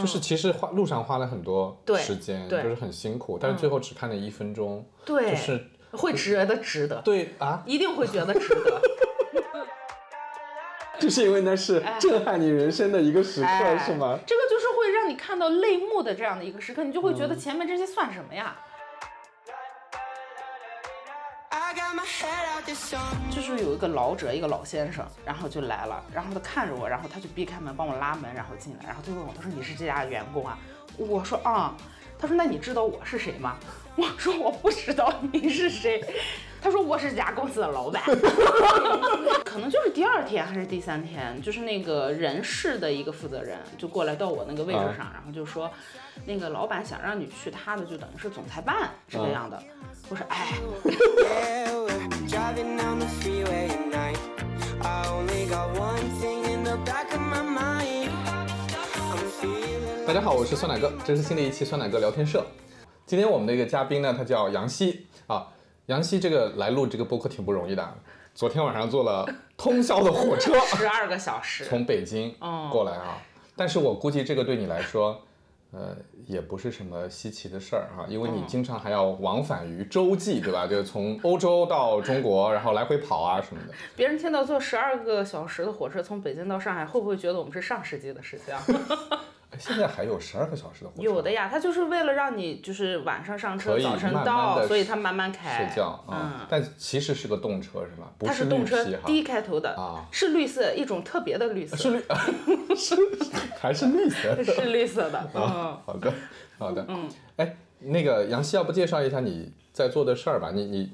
[0.00, 8.80] 就是其实花路上花了很多时间，对就是很辛苦，但是最后只看了一分钟，对，就是会觉得值得，对啊，一定会觉得值得。
[11.00, 14.16] 就是因为那是震撼你人生的一个时刻，哎是吗？
[14.24, 18.56] 这个就是会让你看到泪目的这样的一个时刻，你就会嗯觉得前面这些算什么呀
[23.30, 30.58] 就是有一个老者，一个老先生，然后就来了，然后他看着我，然后他就避开门帮我拉门，然后进来，然后他就问我，他说你是这家员工啊？
[30.96, 31.74] 我说啊、
[32.18, 33.56] 他说那你知道我是谁吗？
[33.96, 36.02] 我说我不知道你是谁。
[36.62, 38.00] 他说我是这家公司的老板。
[39.44, 45.68] 可能就是第二天还是第三天，就是那个人事的一个负责人就过来到我那个位置上，然后就说，
[46.24, 49.60] 那个老板想让你去他的就等于是总裁办这个样的。
[50.08, 50.52] 我说哎。
[50.84, 54.18] Yeah, we're driving down the freeway at night.
[54.82, 58.10] I only got one thing in the back of my mind.
[60.06, 62.46] 大家好，我是酸奶哥，这是新的一期酸奶哥聊天社。
[63.04, 65.48] 今天我们的一个嘉宾呢，他叫杨希啊。
[65.86, 67.94] 杨希这个来录这个播客挺不容易的，
[68.34, 73.18] 昨天晚上坐了通宵的火车 十二个小时，从北京哦过来啊。
[73.56, 75.20] 但是我估计这个对你来说，
[75.72, 80.66] 呃，也不是什么稀奇的事儿哈，因为你经常还要往返于洲际，对吧？
[80.68, 83.74] 就是从欧洲到中国，然后来回跑啊什么的。
[83.96, 88.62] 别人听到坐十二个小时的火车从北京到上海，会不会觉得我们是上世纪的事情啊？
[89.52, 95.58] 哎现在还有十二个小时的火车，有的呀，他就是为了让你就是晚上上车，早晨到，所以它慢慢开。
[95.58, 98.10] 睡觉啊、嗯，但其实是个动车是吧？
[98.16, 98.82] 不它是动车。
[99.04, 102.02] D 开头的，啊是绿色，一种特别的绿色， 是绿，
[102.74, 102.96] 是
[103.60, 104.42] 还是绿色？
[104.42, 105.28] 是绿色的。
[105.34, 106.12] 嗯，好的，
[106.58, 106.84] 好的。
[106.88, 110.50] 嗯，哎，那个杨希，要不介绍一下你在做的事儿吧？
[110.54, 110.90] 你你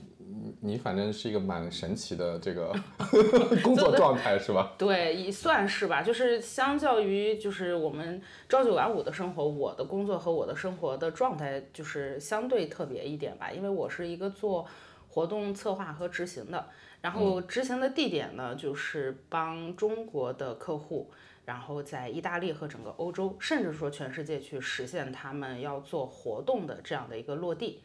[0.61, 2.75] 你你反正是一个蛮神奇的这个
[3.63, 4.73] 工作状态是吧？
[4.79, 6.03] 对，也算是吧。
[6.03, 14.67] 就是相较于就是我们朝九晚五的生活，我的工作和我的生活的状态就是相对特别一点吧，因为我是一个做
[15.09, 16.67] 活动策划和执行的，
[17.01, 21.11] 然后执行的地点呢，就是帮中国的客户。
[21.45, 27.81] 然后在意大利和整个欧洲，甚至说全世界去实现他们要做活动的这样的一个落地，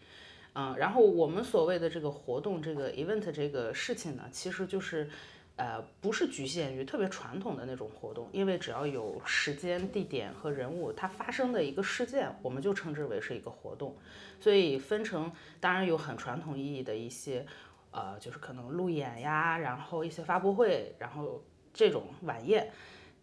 [0.56, 5.09] 嗯，然后我们所谓的这个活动，这个 event 这个事情呢，其实就是，
[5.56, 13.97] 呃，不是局限于特别传统的那种活动，因为只要有时间、地点和人物它发生的一个事件，我们就称之为是一个活动。
[14.40, 17.46] 所以分成，当然有很传统意义的一些，
[17.90, 21.44] 呃，就是可能路演呀，然后一些发布会，然后
[21.74, 22.72] 这种晚宴。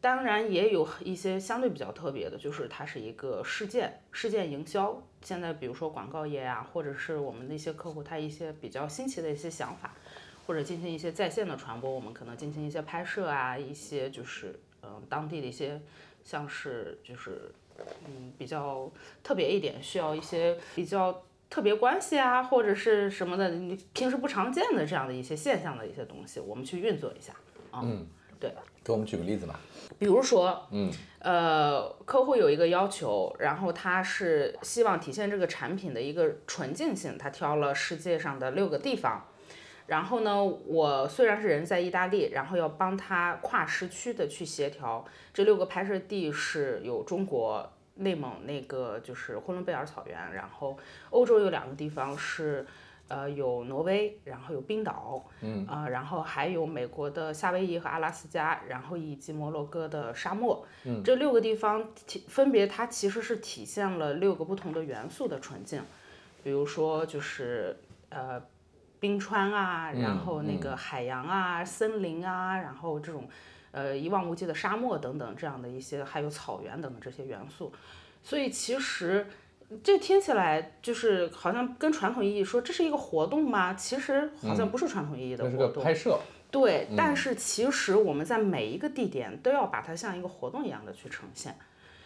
[0.00, 5.02] 当然也有一些相对比较特别的，就是它是一个事件，事件营销。
[5.22, 9.94] 现在比如说广告业啊，或者是我们的一些客户，他一些比较新奇的一些想法，
[10.46, 15.78] 或者进行一些在线的传播，我们可能进行一些拍摄啊，一些就是嗯、呃当地的一些
[16.24, 17.52] 像是就是
[18.06, 18.90] 嗯比较
[19.22, 27.34] 特别一点，需要一些比较特别关系啊，或者是什么的，你平时不常见的这样的一些现象的一些东西，我们去运作一下
[27.70, 27.82] 啊。
[27.84, 28.06] 嗯，
[28.40, 28.54] 对。
[28.82, 29.58] 给我们举个例子吧。
[29.98, 39.26] 比如说，嗯，呃，客户有一个要求，然后他是希望体现这个产品的一个纯净性，他挑了世界上的六个地方。
[39.88, 45.04] 然后呢，我虽然是人在意大利，然后要帮他跨时区的去协调
[45.34, 50.78] 这六个拍摄地是有中国内蒙那个就是呼伦贝尔草原，然后
[51.10, 52.66] 欧洲有两个地方是。
[53.10, 65.82] 呃，有挪威，然后有冰岛，嗯啊、然后还有美国的夏威夷和阿拉斯加，然后以及摩洛哥的沙漠，嗯，这六个地方体分别它其实是体现了六个不同的元素的纯净，
[66.44, 67.76] 比如说就是
[68.10, 68.40] 呃
[69.00, 73.28] 冰川啊，然后那个海洋啊、森林啊，然后这种
[73.72, 77.72] 呃一望无际的沙漠等等这样的一些，还有草原等等这些元素，
[78.22, 79.26] 所以其实。
[79.84, 83.74] 这听起来就是好像跟传统意义说这是一个活动吗？
[83.74, 85.58] 其实好像不是传统意义的活动。
[85.58, 86.18] 个拍摄，
[86.50, 91.56] 对，但是其实我们在每一个地点都要把它像一个活动一样的去呈现，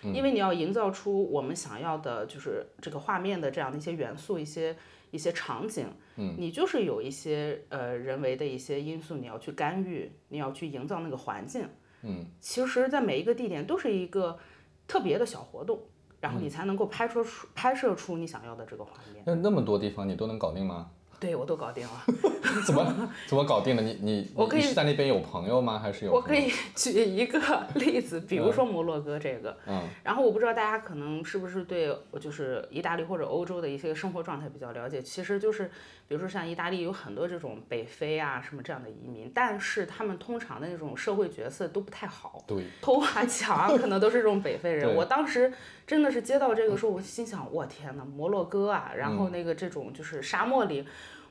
[0.03, 4.77] 因为你要营造出我们想要的，就是这个画面的这样的一些元素、一些
[5.11, 5.87] 一些场景。
[6.17, 11.67] 嗯，你就是有一些呃人为的一些因素，你要去干预，你要去营造那个环境。
[12.03, 14.39] 嗯，其实，在每一个地点都是一个
[14.87, 15.81] 特别的小活动，
[16.25, 19.23] 然后你才能够拍出出拍摄出你想要的这个画面。
[19.27, 20.89] 那那么多地方你都能搞定吗？
[21.21, 22.05] 对我都搞定了。
[22.67, 23.83] 怎么怎么搞定的？
[23.83, 25.79] 你你 我可以在那边有朋友吗？
[25.79, 26.13] 还是有？
[26.13, 27.39] 我可以 举一个
[27.75, 35.71] 例子，比如说摩洛哥这个，嗯然后我不知道大家可能是不是对就是意大利或者欧洲的一些生活状态比较了解，其实就是
[36.07, 42.45] 比如说像意大利有很多这种北非啊什么这样的移民，但是他们通常的那种社会角色都不太好。
[42.47, 44.95] 对，偷啊抢啊，可能都是这种北非人。
[44.95, 45.53] 我当时
[45.87, 50.87] 真的是接到这个时候，我心想，我天呐，摩洛哥啊，然嗯后那个这种就是沙漠里。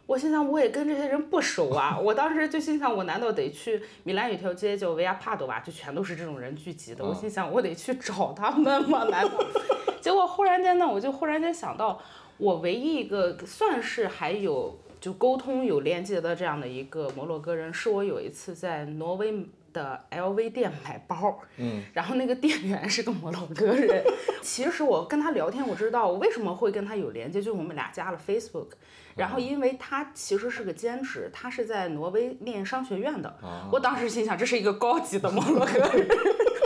[0.05, 1.97] 我心想，我也跟这些人不熟啊！
[1.97, 5.61] 我当时就心想，我难道得去米兰有条街叫维亚帕多吧？
[5.65, 7.05] 就全都是这种人聚集的。
[7.05, 9.05] 我心想，我得去找他们吗？
[9.09, 9.31] 难道？
[10.01, 12.01] 结果忽然间呢，我就忽然间想到，
[12.43, 24.03] 我唯一一个算是还有就沟通有连接的这样的一个摩洛哥人，是我有一次在挪威的 LV 店买包，嗯，然后那个店员是个摩洛哥人。
[24.41, 28.71] 其实我跟他聊天，我知道我为什么会跟他有连接，就是我们俩加了 Facebook。
[29.15, 33.29] 然后因为他其实是个兼职，他是在挪威念商学院的。
[33.41, 36.07] 啊我当时心想，这是一个高级的摩洛哥人。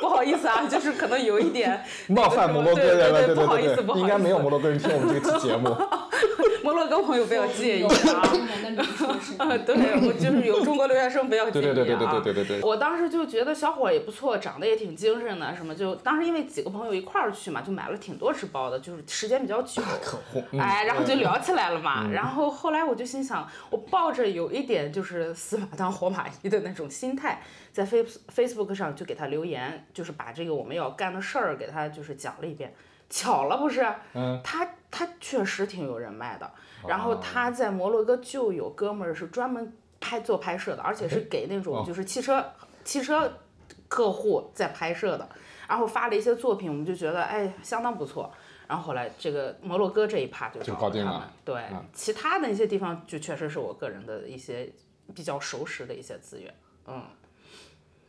[0.08, 5.76] 不好意思啊，就是可能有一点 冒犯摩洛哥人了，对对对对不好意思不好意思应该没有摩洛哥人听我们这个期节目。
[6.64, 7.94] 摩洛哥朋友不要介意有啊。
[9.66, 9.76] 对，
[10.06, 11.74] 我就是有中国留学生不要介意啊。
[11.74, 12.62] 对对对对对对对对对。
[12.62, 19.82] 我当时就觉得小伙也不错，长得也挺精神的，什么就当时因为几个朋友一块儿去嘛，就买了挺多只包的，就是时间比较久。
[20.60, 22.10] 哎，然后就聊起来了嘛。
[22.12, 27.42] 然后后来我就心想，我抱着有一点就是死马当活马医的那种心态，
[27.78, 32.74] 在 Face Facebook 上就给他留言，就是把这个我们要干的事儿给他就是讲了一遍。
[33.08, 33.86] 巧了不是？
[34.16, 36.52] 嗯他他确实挺有人脉的。
[36.88, 42.44] 然后哦他在摩洛哥就有哥们儿是专门拍做拍摄的，而且是给那种哦就是汽车
[42.84, 43.32] 汽车
[43.88, 45.30] 客户在拍摄的，
[45.70, 48.34] 然后发了一些作品，我们就觉得哎相当不错。
[48.68, 51.64] 然后后来这个摩洛哥这一趴就就找他们搞定了，对，
[51.94, 54.68] 其他的一些地方就确实是我个人的一些
[55.14, 56.52] 比较熟识的一些资源，
[56.88, 57.04] 嗯。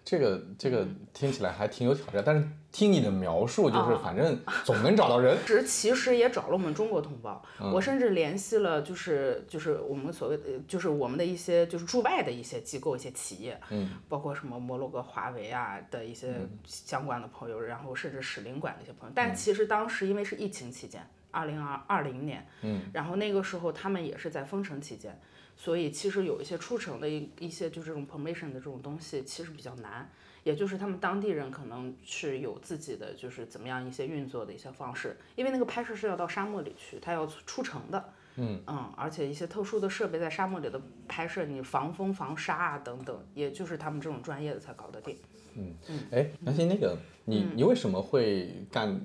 [0.09, 4.01] 这个这个听起来还挺有挑战，但是听你的描述，就是啊。
[4.03, 5.37] 反正总能找到人。
[5.45, 7.71] 时其实也找了我们中国同胞，嗯。
[7.71, 19.13] 我甚至联系了，就是就是我们所谓的，就是我们的一些就是驻外的一些机构、一些企业，嗯，包括什么摩洛哥、华为啊的一些相关的朋友，然后甚至使领馆的一些朋友。
[19.13, 19.15] 嗯。
[19.15, 25.21] 但其实当时因为是疫情期间，二零二二零年，嗯，然后那个时候他们也是在封城期间，
[25.59, 30.11] 所以其实有一些出城的一一些就这种 permission 的这种东西其实比较难。
[30.45, 38.03] 也就是他们当地人可能是有自己的就是怎么样一些运作的一些方式，因为那个拍摄是要到沙漠里去，它要出城的，
[38.37, 45.19] 嗯嗯而且一些特殊的设备在沙漠里的拍摄，你防风防沙啊等等，也就是他们这种专业的才搞得定。
[45.55, 46.97] 嗯嗯哎，南希，那个
[47.27, 48.99] 你嗯你为什么会干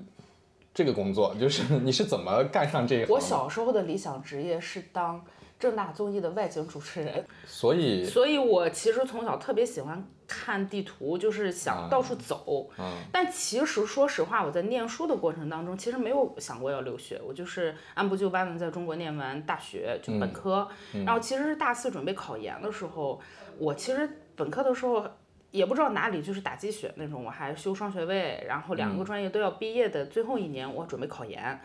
[0.72, 1.34] 这个工作？
[1.38, 3.08] 就是你是怎么干上这一行？
[3.12, 5.22] 我小时候的理想职业是当
[5.58, 12.68] 正大综艺的外景主持人，所以所以我其实从小特别喜欢看地图，就是想到处走。
[12.78, 20.68] 嗯但其实说实话，我在念书的过程当中，其实没有想过要留学，我就是按部就班的在中国念完大学，就本科。
[21.04, 23.20] 然后其实是大四准备考研的时候，
[23.58, 25.06] 我其实本科的时候。
[25.54, 31.60] 也不知道哪里就是打鸡血那种，我还修双学位，然后两个专业都要毕业的最后一年，我准备考研。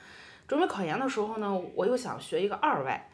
[0.48, 3.10] 准备考研的时候呢，我又想学一个二外，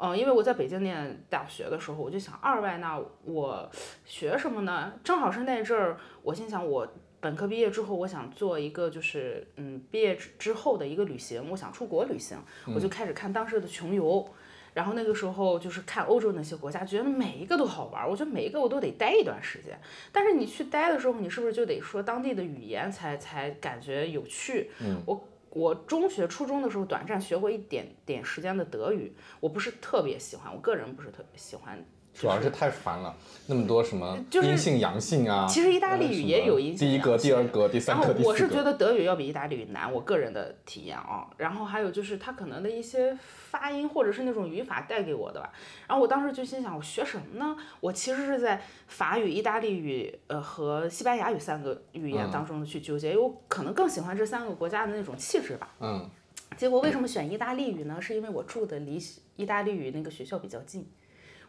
[0.00, 3.70] 嗯，因为我在北京念大学的时候，我就想二外那我
[4.04, 4.92] 学什么呢？
[5.04, 6.88] 正好是那阵儿，我心想我
[7.20, 12.38] 本科毕业之后，我想做一个就是嗯毕业之之后的一个旅行，我想出国旅行，
[12.74, 14.26] 我就开始看当时的穷游。
[14.72, 19.76] 然后那个时候就是看欧洲那些国家，觉得每一个都好玩儿，我觉得每一个我都得待一段时间。
[20.12, 24.70] 但是你去待的时候，你是不是就得说当地的语言才才感觉有趣？
[24.78, 31.84] 嗯，我我中学、初中的时候短暂学过一点点时间的德语，我不是特别喜欢，我个人不是特别喜欢。
[32.12, 33.14] 主要是太烦了，
[33.46, 35.46] 那么多什么阴性阳性啊。
[35.48, 38.28] 其实意大利语也有阴性第一格、第二格、第三格、第四格。
[38.28, 41.28] 我是觉得德语要比意大利语难，我个人的体验啊。
[41.38, 45.50] 然后还有就是它可能的一些发音或者是那种语法带给我的吧。
[45.88, 47.56] 然后我当时就心想，我学什么呢？
[47.80, 55.74] 我其实是在法语、意大利语呃和西班牙语三个语言嗯当中的去纠结，因为我可能更喜欢这三个国家的那种气质吧。
[55.80, 56.08] 嗯，
[56.56, 58.00] 结果为什么选意大利语呢？
[58.00, 58.98] 是因为我住的离
[59.36, 60.86] 意大利语那个学校比较近，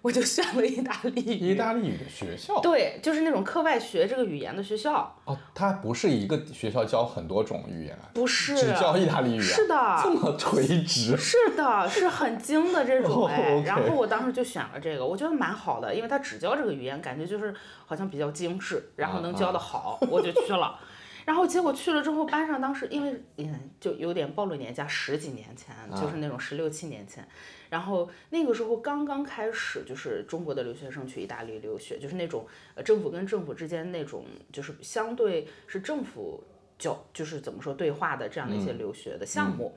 [0.02, 1.52] 我就选了意大利语。
[1.52, 9.44] 意大利语的学校对，就是那种课外学这个语言的学校，哦，它不是一个学校教很多种语言啊，不是只教意大利语啊？
[9.44, 11.16] 是的这么垂直。
[11.16, 13.54] 是 的，是很精的这种哦哎。
[13.56, 17.54] OK 然后我当时就选了这个，我觉得蛮好的，因为他只教这个语言，感觉就是
[17.86, 20.80] 好像比较精致，然后能教的好，我就去了。
[21.24, 27.24] 然后结果去了之后，班上当时因为嗯就有点暴露年纪，十几年前，就是那种十六七年前。
[27.72, 36.44] 然后那个时候刚刚开始，就是中国的留学生去意大利留学，就是那种呃政府跟政府之间那种，就是相对是政府
[36.78, 39.74] 就，就是怎么说对话的这样的一些留学的项目。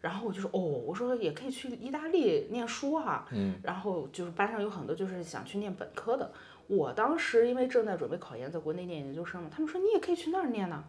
[0.00, 3.28] 然后我就说哦，我说也可以去意大利念书啊。
[3.32, 3.56] 嗯。
[3.62, 6.32] 然后就是班上有很多就是想去念本科的。
[6.68, 10.82] 我当时因为正在准备考研，在国内念研究生嘛，他们说你也可以去那儿念呢。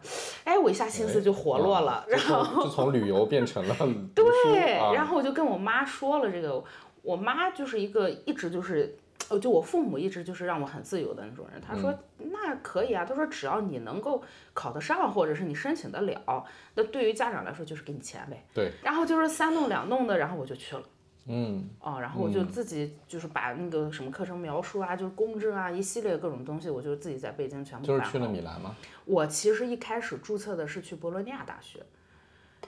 [0.44, 3.76] 哎，我一下心思就活络了，然后就从旅游变成了
[4.14, 6.62] 对，啊然后我就跟我妈说了这个，
[7.02, 8.96] 我妈就是一个一直就是，
[9.28, 11.60] 呃，就我父母一直就是让我很自由的那种人。
[11.60, 14.20] 她说、那可以啊，她说只要你能够
[14.52, 16.44] 考得上，或者是你申请得了，
[16.74, 18.44] 那对于家长来说就是给你钱呗。
[18.52, 20.82] 对，然后就是三弄两弄的，然后我就去了。
[21.28, 28.74] 嗯，啊，然后我就自己就是把那个什么课程描述啊，就是公证啊，一系列各种东西，我就自己在北京全部就是去了米兰吗？
[29.04, 31.84] 我其实一开始注册的是去博洛尼亚大学，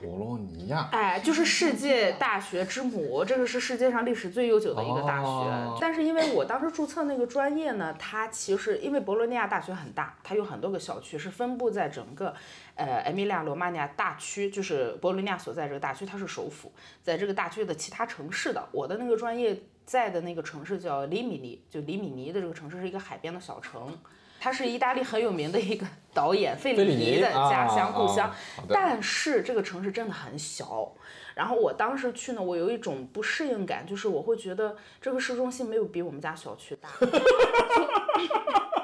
[0.00, 0.88] 博洛尼亚。
[0.92, 5.26] 哎，就是世界大学之母，这个是世界上历史最悠久的一个大学。
[5.26, 12.34] 哦但是因为我当时注册那个专业呢，它其实因为博洛尼亚大学很大，它有很多个校区，是分布在整个
[12.74, 23.98] 呃埃米利亚罗马尼亚大区，就是博洛尼亚所在这个大区，它是首府，在这个大区的其他城市的，我的那个专业在的那个城市叫里米尼，就里米尼的这个城市是一个海边的小城。
[24.40, 28.34] 它是意大利很有名的一个 导演费费里尼的家乡、啊故乡
[28.68, 30.90] 但是这个城市真的很小。
[31.36, 36.88] 然后我当时去呢，我有一种不适应感，就是我会觉得这个市中心没有比我们家小区大，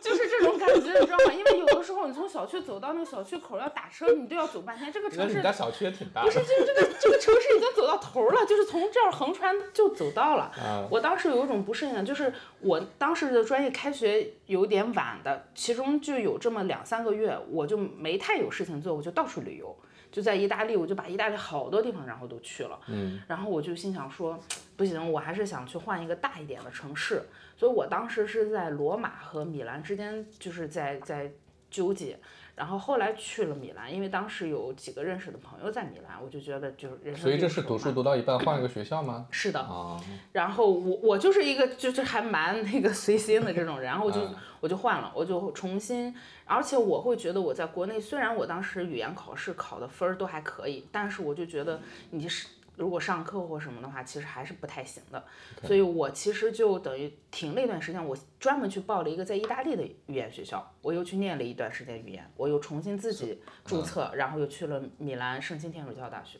[0.00, 1.32] 就是这种感觉，你知道吗？
[1.32, 4.92] 因为有的时候你从小区走到那个小区口要打车，你都要走半天。
[4.92, 6.22] 这个城市你家小区也挺大。
[6.22, 10.44] 不是，就是这个这个城市已经走到头了，就是从这儿横穿就走到了。
[10.58, 19.74] 啊我当时有一种不适应感，就是我当时的专业开学有点晚的，其中就有这么两三个月，我就没太有事情做，我就到处旅游。
[20.12, 22.78] 就在意大利，我就把意大利好多地方然后都去了。
[22.86, 24.38] 嗯，然后我就心想说，
[24.76, 27.22] 不行，我还是想去换一个大一点的城市。
[27.56, 31.32] 所以我当时是在罗马和米兰之间，就是在在
[31.70, 32.18] 纠结。
[32.54, 39.26] 然后后来去了米兰，因为当时有几个认识的朋友在米兰，我就觉得就是人生所以这是读书读到一半换一个学校吗？
[39.30, 40.02] 是的，啊，
[40.32, 46.12] 然后我我就是一个就是还蛮那个随心的这种人，然后我就、嗯我就换了，我就重新，
[46.46, 51.78] 而且我会觉得我在国内虽然我当时语言考试考的分儿都还可以，但是我就觉得
[52.10, 55.24] 你是如果上课或什么的话，其实还是不太行的，
[55.64, 66.38] 所以我其实就等于停了一段时间，我专门去报了一个在意大利的语言学校，我又去念了一段时间语言，我又重新自己注册，然后又去了米兰圣心天主教大学。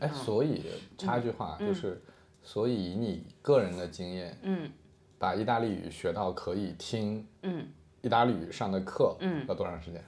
[0.00, 0.64] 哎，所以
[0.96, 2.02] 插一句话，就是，
[2.42, 4.70] 所以以你个人的经验，嗯，
[5.18, 7.66] 把意大利语学到可以听，嗯，
[8.02, 10.02] 意大利语上的课，嗯，要多长时间？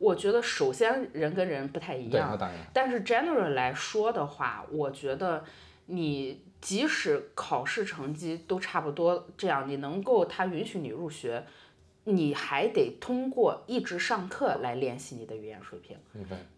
[0.00, 2.30] 我觉得首先人跟人不太一，样
[2.72, 5.44] 但是 general 来说的话，我觉得
[5.86, 11.44] 你即使考试成绩都差不多，这样你能够他允许你入学，
[12.04, 15.94] 你还得通过一直上课来练习你的语言水平。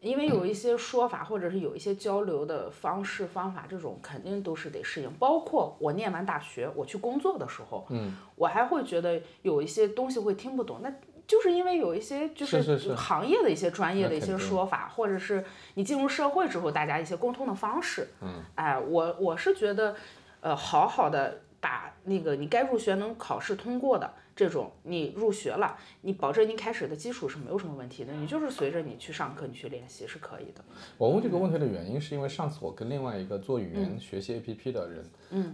[0.01, 5.13] 因为有一些说法，或者是有一些交流的方式方法，这种肯定都是得适应。
[5.15, 10.93] 包括我念完大学，我去工作的时候，嗯，我还会觉得有一些东西会听不懂，那
[11.27, 19.95] 就是因为有一些就是行业的一些专业的一些说法，或者是你进入社会之后大家一些沟通的方式，嗯，哎，我我是觉得，
[20.41, 24.13] 呃，好好的把那个你该入学能考试通过的。
[24.35, 30.65] 这种你入学了，你保证你开始的基础是没有什么问题的，你就是随着你去上课，你去练习是可以的。
[30.97, 35.11] 我问这个问题的原因是因为上次我跟另外一个做语言学习 APP 的人，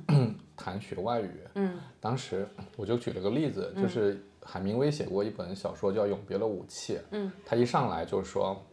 [0.07, 8.65] 嗯， 谈学外语，嗯，当时我就举了个例子，就是海明威写过一本小说叫《永别了武器》，嗯，他一上来就说。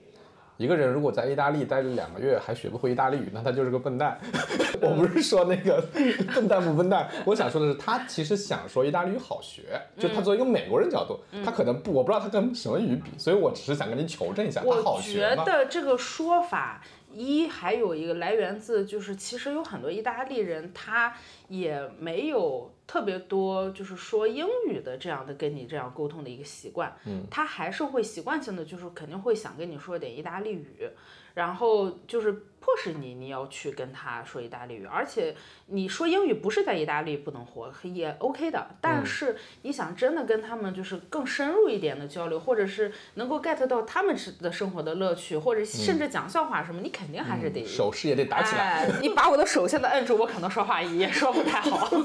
[0.57, 4.17] 一个人如果在意大利待了两个月还学不会意大利语，那他就是个笨蛋。
[4.81, 5.85] 我不是说那个
[6.33, 9.63] 笨蛋不笨蛋，我想说的是，他其实想说意大利语好学，
[9.99, 15.43] 就他作为一个美国人角度，他可能不，我不知道他跟什么语比，所以我只是想跟您求证一下，他好我学吗？
[15.43, 16.81] 觉得这个说法
[17.11, 21.13] 一还有一个来源自，就是其实有很多意大利人他
[21.49, 30.89] 也没有特别多就是说英语的这样的跟你这样沟通的一个习惯，嗯，他还是会习惯性的就是肯定会想跟你说点意大利语，
[31.33, 35.35] 然后就是迫使你你要去跟他说意大利语，而且
[35.67, 47.65] 你说英语不是在意大利不能活也 OK 的，但是你想真的跟他们就是更深入一点的交流，或者是能够 get 到他们的生活的乐趣，或者甚至讲笑话什么，你肯定还是得。
[47.65, 48.83] 手势也得打起来。
[48.83, 51.89] 哎，你把我的手现在摁住，我可能说话也说不太好。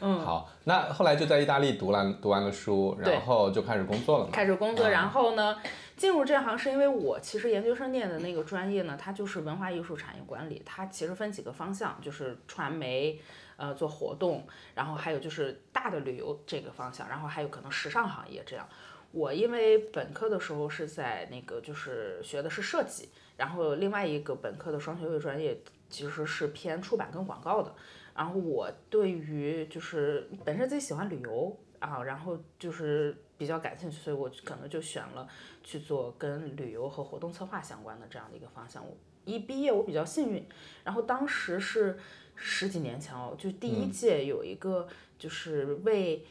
[0.00, 4.30] 嗯，好，那后来就在意大利读完读完了书，然后就开始工作了嘛。
[4.32, 5.56] 开始工作，啊然后呢，
[5.96, 13.20] 进入这行是因为我其实研究生念的那个专业呢，它就是文化艺术产业管理，它其实分几个方向，就是传媒，
[13.56, 18.68] 呃，做活动，然后还有就是大的旅游这个方向，然后还有可能时尚行业这样。
[19.12, 23.08] 我因为本科的时候是在那个就是学的是设计，
[23.38, 25.58] 然后另外一个本科的双学位专业
[25.88, 27.72] 其实是偏出版跟广告的。
[28.16, 35.28] 然后我对于就是本身自己喜欢旅游啊，然后就是比较感兴趣，所以我可能就选了
[35.62, 38.84] 去做跟旅游和活动策划相关的这样的一个方向。
[38.84, 40.44] 我一毕业我比较幸运，
[40.84, 41.98] 然后当时是
[42.34, 46.24] 十几年前哦，就第一届有一个就是为。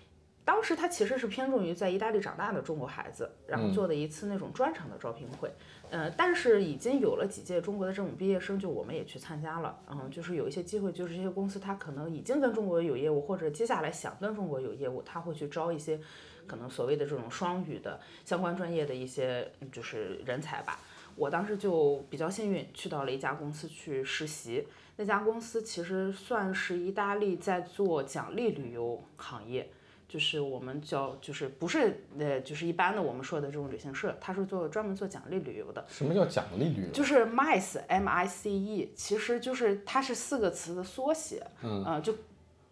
[0.46, 5.52] 当时他其实是偏重于在意大利长大的中国孩子，然后做的一次那种专场的招聘会，
[5.90, 16.00] 呃，但是已经有了几届中国的这种毕业生，就我们也去参加了，嗯，就是有一些机会，就是这些公司他可能已经跟中国有业务，或者接下来想跟中国有业务，他会去招一些
[16.46, 20.80] 可能所谓的这种双语的相关专业的一些嗯就是人才吧。
[21.16, 24.68] 我当时就比较幸运，去到了一家公司去实习。
[24.98, 29.70] 那家公司其实算是意大利在做奖励旅游行业，
[30.08, 35.84] 就是我们叫就是不是呃就是一般的我们说的这种旅行社，它是做专门做奖励旅游的。
[35.88, 36.92] 什么叫奖励旅游？
[36.92, 42.14] 就是 MICE M I C E，其实就是它是四个词的缩写，嗯，呃，就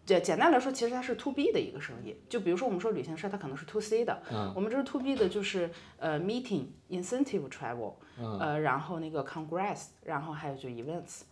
[0.06, 2.16] 简简单来说，其实它是 to B 的一个生意。
[2.28, 7.94] 就比如说我们说旅行社，它可能是 to C 的，嗯，我们这是 to B 的，就是呃 meeting incentive travel，
[8.38, 11.22] 呃，然后那个 congress，然后还有就 events，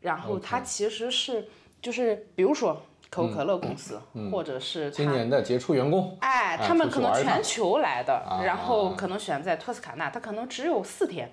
[0.00, 1.48] 然后它其实是
[1.82, 4.00] 就是比如说可口可乐公司，
[4.30, 6.16] 或者是今年的杰出员工。
[6.20, 11.32] 哎，啊他们可能全球来的，然后啊可能选在托斯卡纳，他可能只有四天。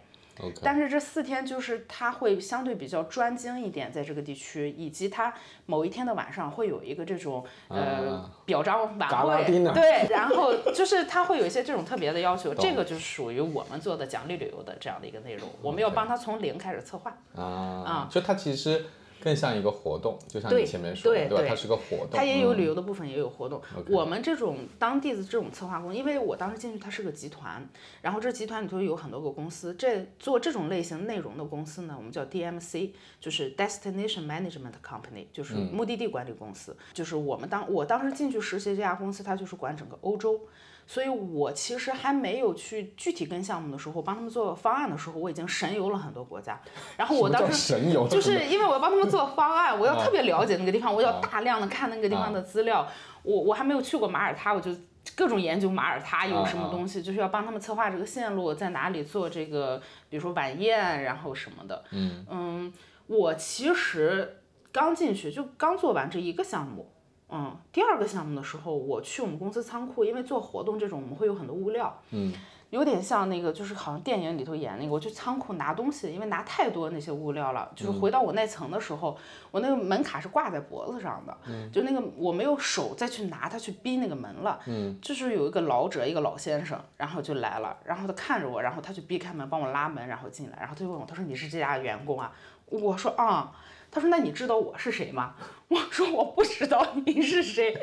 [0.62, 5.34] 但是这四天就是他会相对比较专精一点，在这个地区，以及他
[5.66, 9.44] 某一天的晚上会有一个这种呃表彰晚会，
[9.74, 17.12] 对，然后就是他会有一些这种特别的要求，这个就是属于我们做的奖励旅游的这样的一个内容，我们要帮他从零开始策划。
[17.36, 18.86] 啊，就他其实
[19.22, 21.30] 更像一个活动，就像你前面说的，吧？
[21.30, 23.62] 对对它是个活动，它也有嗯旅游的部分，也有活动。
[23.90, 27.68] 我们这种当地的这种策划公司，因为我当时进去，它是个集团，
[28.02, 36.76] 然后这集团里头有很多个公司，这做这种类型内容的公司呢，我们叫 DMC，就是 Destination Management Company，就是目的地管理公司。
[36.94, 40.40] 就是我们当我当时进去实习这家公司，它就是管整个欧洲。
[40.88, 46.58] 所以我其实还没有去具体跟项目的时候，帮他们做方案的时候，我已经神游了很多国家。
[46.96, 52.88] 然后我当时神游就是因为我要帮他们做方案，我要啊特别了解那个地方，我要大量的看那个地方的资料。
[53.24, 54.72] 我我还没有去过马耳他，我就
[55.14, 61.84] 各种研究马耳他有什么东西，就是要帮他们策划这个线路，在哪里做这个，比如说晚宴，然后什么的。
[61.92, 62.72] 嗯
[63.08, 66.94] 我其实刚进去就刚做完这一个项目。
[67.30, 72.32] 嗯，第二个项目的时候，我去我们公司仓库，因为做活动这种，我们会有很多物料，嗯，
[72.70, 79.18] 有点像那个，就是好像电影里头演那个，我去仓库拿东西，因为拿太多那些物料了，就是回到我那层的时候，
[79.52, 81.38] 我那个门卡是挂在脖子上的，
[81.70, 92.32] 就那个我没有手再去拿它去逼那个门了，嗯，就是有一个老者，一个老先生，然后就来了，然后他看着我，然后他去逼开门帮我拉门，然后进来，然后他就问我，他说你是这家员工啊？
[92.68, 93.52] 我说啊。
[93.92, 95.34] 他说：“那你知道我是谁吗？”
[95.70, 97.76] 我说：“我不知道你是谁。”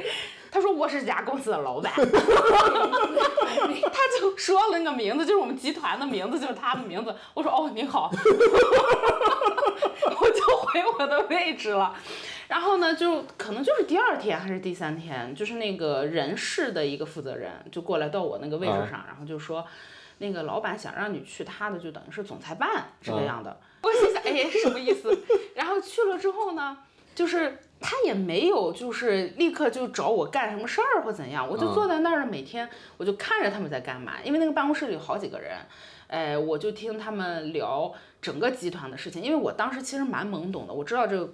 [0.51, 1.93] 他说：“我是这家公司的老板。
[1.99, 2.05] ”他
[4.21, 7.14] 就说了那个名字，就是我们集团的名字，就是他的名字。
[7.35, 8.11] 我说：“哦，你好。
[10.21, 11.95] ”我就回我的位置了。
[12.49, 19.67] 然后呢，就可能就是第二天还是第三天，就是那个人事的一个负责人就过来到我那个位置上，然后就说。
[20.19, 23.51] 那个老板想让你去他的，就等于是总裁办这个样的。
[23.51, 23.57] 我
[23.94, 25.16] 心想，哎，什么意思？
[25.54, 26.78] 然后去了之后呢，
[27.14, 35.57] 就是他也没有就是立刻就找我干什么事儿或怎样，我就坐在那儿，每天我就看着他们在干嘛，因为那个办公室里有好几个人。
[36.07, 41.33] 哎，我就听他们聊整个集团的事情，因为我当时其实蛮懵懂的，我知道这个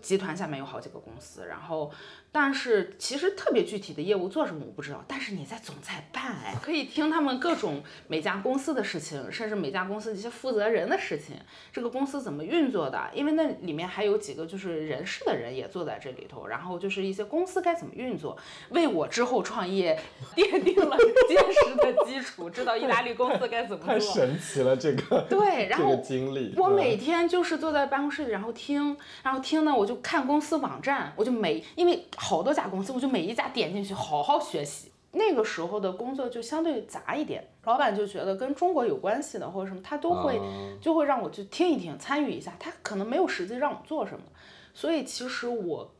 [0.00, 1.90] 集团下面有好几个公司，然后
[2.34, 11.36] 但是其实特别具体的业务做什么我不知道，但是你在总裁办哎，可以听他们各种每家公司的事情，甚至每家公司的一些负责人的事情，
[11.70, 18.36] 这个公司怎么运作的，因为那里面还有几个就是人事的人也坐在这里头，然后就是一些公司该怎么运作，
[18.70, 20.00] 为我之后创业
[20.34, 20.96] 奠定了
[21.28, 24.00] 坚实的基础，知道意大利公司该怎么太。
[24.00, 34.92] 神奇了，这个对， 然后这个经历，我嗯每天就是坐在办公室里，然后听，然后听呢，我就看公司网站，我就每因为好多家公司，我就每一家点进去好好学习。
[35.14, 40.44] 那个时候的工作就相对杂一点，老板就觉得跟中国有关系的或者什么，他都会啊
[40.80, 42.54] 就会让我去听一听，参与一下。
[42.58, 44.24] 他可能没有实际让我做什么，
[44.72, 45.92] 所以其实我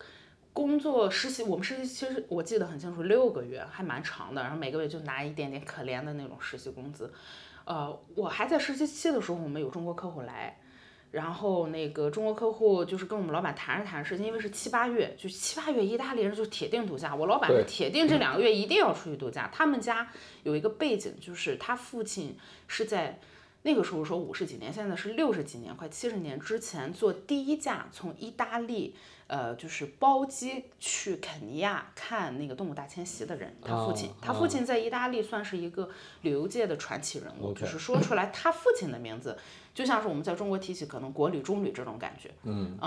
[0.54, 7.12] 工作实习，我们实习其实我记得很清楚，六个月还蛮长的，然后每个月就拿一点点可怜的那种实习工资。
[7.64, 10.58] 呃，我还在实习期的时候，我们有中国客户来，
[11.12, 19.48] 然后那个中国客户就是跟我们老板谈着谈着事情，因为是七八月，就七八月意大利人就铁定度假，我老板是铁定这两个月一定要出去度假。
[19.52, 20.10] 他们家
[20.42, 23.20] 有一个背景，就是他父亲是在。
[23.64, 28.96] 那个时候说五十几年，现在是六十几年，快七十年之前做第一架从意大利，
[29.32, 35.88] 呃，就是包机去肯尼亚看那个动物大迁徙的人，他父亲，哦他父亲在意大利算是一个
[36.20, 39.38] 旅游界的传奇人物就是说出来他父亲的名字，
[39.72, 42.78] 就像是我们在中国提起可能国旅、中旅这种感觉，嗯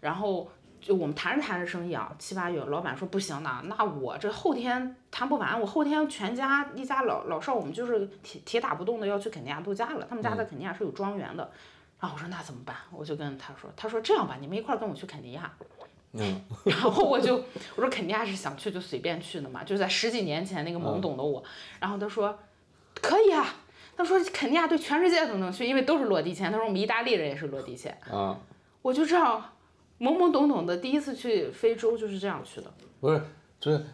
[0.00, 0.48] 然后
[0.80, 10.06] 就我们谈着谈着生意啊，七八月，老板说不行呢，那我这后天谈不完，我后天全家一家老老少，我们就是铁铁打不动的要去肯尼亚度假了。
[10.08, 11.50] 他们家在肯尼亚是有庄园的。
[11.98, 12.76] 然后我说那怎么办？
[12.92, 15.52] 我就跟他说，他说这样吧，你们一块儿跟我去肯尼亚。
[16.12, 17.36] 嗯， 然后我就
[17.76, 21.42] 我说肯尼亚是想去就随便去的嘛，就在十几年前那个懵懂的我。
[21.80, 22.38] 然后他说
[23.00, 23.46] 可以啊，
[23.96, 26.50] 他说肯尼亚对全世界都能去，因为都是落地签。
[26.50, 27.96] 他说我们意大利人也是落地签。
[28.10, 28.38] 啊，
[28.82, 29.52] 我就这样
[30.00, 33.20] 懵懵懂懂的第一次去非洲就是这样去的，不是，
[33.60, 33.84] 就是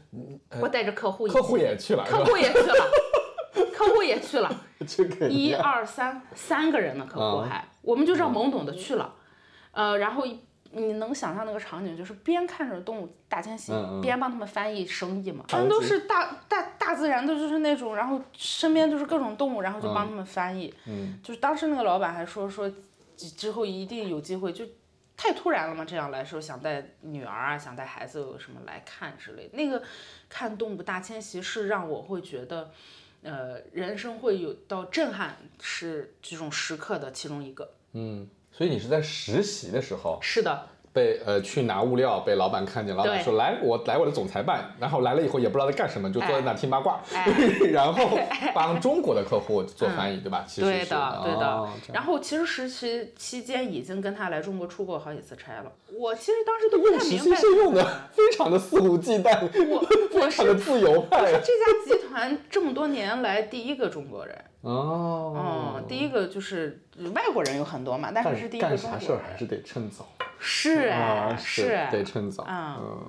[0.61, 2.90] 我带着客户，客户也去了，客户也去了，
[3.74, 9.14] 客户也去了，去一二三三个人呢客户还，我们就这样懵懂的去了，
[9.72, 10.24] 呃，然后
[10.74, 22.70] 你能想象那个场景，就是边看着动物大迁徙，嗯嗯边帮他们翻译生意嘛，场全都是大大大自然的，就是那种，然后身边就是各种动物，然后就帮他们翻译，嗯就是当时那个老板还说说
[23.16, 24.64] 之之后一定有机会就。
[25.16, 25.84] 太突然了嘛！
[25.84, 29.50] 这样来说，想带女儿啊，想带孩子有什么来看之类的。
[29.52, 29.80] 那个
[30.28, 32.72] 看动物大迁徙是让我会觉得，
[33.22, 37.74] 呃，人生会有到震撼是这种时刻的其中一个。
[37.92, 47.26] 嗯，所以你是在实习的时候是的，被呃去拿物料，被老板看见，老板说来我来我的总裁办，然后来了以后也不知道在干什么，就坐在那听八卦，哎
[47.72, 48.16] 然后
[48.54, 50.44] 帮中国的客户做翻译，对吧？
[50.46, 51.46] 其实是对的，对的。
[51.46, 55.72] 哦然后其实实习期间已经跟他来中国出过好几次差了。
[55.92, 57.37] 我其实当时都不太实明白。
[57.37, 59.37] 习是用的非常的肆无忌惮，
[59.68, 59.80] 我我
[60.14, 64.37] 非常的是自由派这家集团这么多年来第一个中国人。
[64.62, 66.80] 哦嗯，第一个就是
[67.14, 69.00] 外国人有很多嘛，但是是第一个干中国人。
[69.00, 70.07] 啥事儿还是得趁早
[70.44, 73.09] 是哎啊，，是得趁早，啊嗯。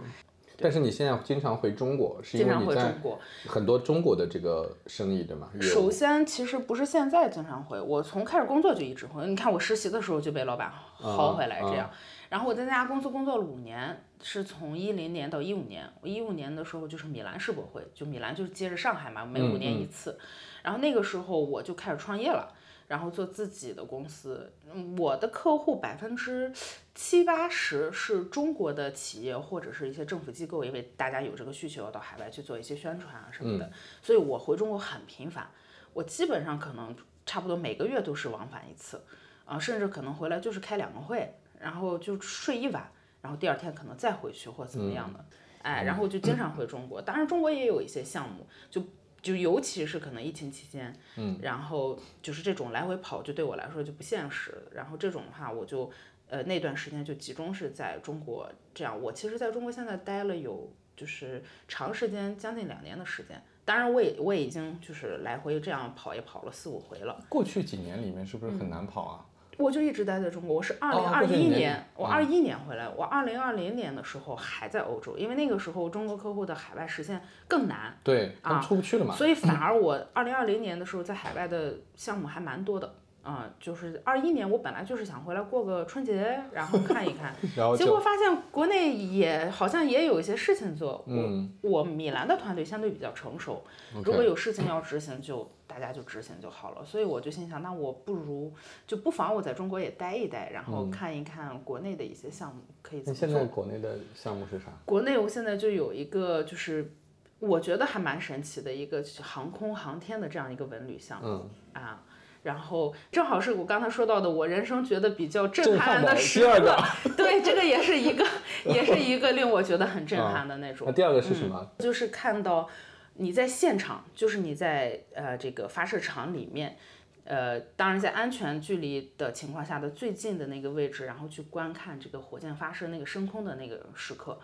[0.58, 3.19] 但是你现在经常回中国，是因为你在回中国。
[3.45, 5.50] 很多中国的这个生意，对吗？
[5.60, 9.28] 首先，其实不是现在经常回，我从开始工作就一直回。
[9.28, 10.71] 你看，我实习的时候就被老板
[11.02, 11.89] 薅回来这样。
[12.30, 15.86] 然后我在那家公司工作了五年，是从一零年到一五年。
[16.00, 20.17] 我一五年的时候就是米兰世博会，就米兰就是接着上海嘛，每五年一次。
[20.63, 22.48] 然后那个时候我就开始创业了，
[22.88, 24.52] 然后做自己的公司。
[24.74, 26.52] 嗯我的客户百分之
[26.93, 33.71] 七八十是中国的企业或者是一些政府机构，因为大家有这个需求要到海外去做一些宣传啊什么的，
[34.02, 35.50] 所以我回中国很频繁。
[35.93, 36.93] 我基本上可能
[37.26, 39.02] 差不多每个月都是往返一次，
[39.45, 45.26] 啊，甚至可能回来就是开两个会，然后就睡一晚，然后第二天可能再回去或怎么样的，
[45.62, 47.02] 哎，然后就经常回中国。
[47.02, 48.84] 当然，中国也有一些项目，就
[49.26, 54.54] 就尤其是可能疫情期间，嗯，然后就是这种来回跑，就对我来说就不现实。
[54.72, 55.90] 然后这种的话，我就
[56.30, 59.02] 呃那段时间就集中是在中国这样。
[59.02, 63.42] 我其实在中国现在待了有就是长时间，将近两年的时间。
[63.66, 67.26] 当然，我也我也已经就是来回这样跑也跑了四五回了。
[67.28, 69.26] 过去几年里面是不是很难跑啊？
[69.58, 79.13] 我就一直待在中国，我是二零哦二一年年，我嗯二一年回来，我二零二零年的时候还在欧洲，因为那个时候中国客户的海外实现更难，对，啊出不去了嘛。
[79.13, 82.94] 啊所以 反而我二零二零年的时候在海外的项目还蛮多的。
[83.26, 87.36] 啊、就是二一年，我本来就是想回来过个春节，然后看一看，
[87.76, 91.04] 结果发现国内也好像也有一些事情做。
[91.08, 93.64] 嗯我我米兰的团队相对比较成熟，
[94.04, 96.86] 如果有事情要执行就，大家就执行就好了。
[96.86, 98.54] 所以我就心想，那我不如
[98.86, 103.44] 就不妨我在中国也待一待，然后看一看国内的一些项目可以怎么那现在。
[103.46, 104.66] 国内的项目是啥？
[104.86, 106.94] 国内我现在就有一个就是。
[107.38, 112.02] 我觉得还蛮神奇的一个航空航天的这样一个文旅项目、嗯，啊，
[112.46, 116.78] 然后正好是我刚才说到的，我人生觉得比较震震撼的时刻个，
[117.18, 118.24] 对，这个也是一个，
[118.66, 120.86] 也是一个令我觉得很震撼的那种。
[120.86, 121.72] 那第二个是什么？
[121.80, 122.70] 就是看到
[123.16, 126.78] 你在现场，就是你在呃这个发射场里面，
[127.24, 134.38] 呃，当然在安全距离的情况下的最近的那个位置，然后去观看这个火箭发射那个升空的那个时刻。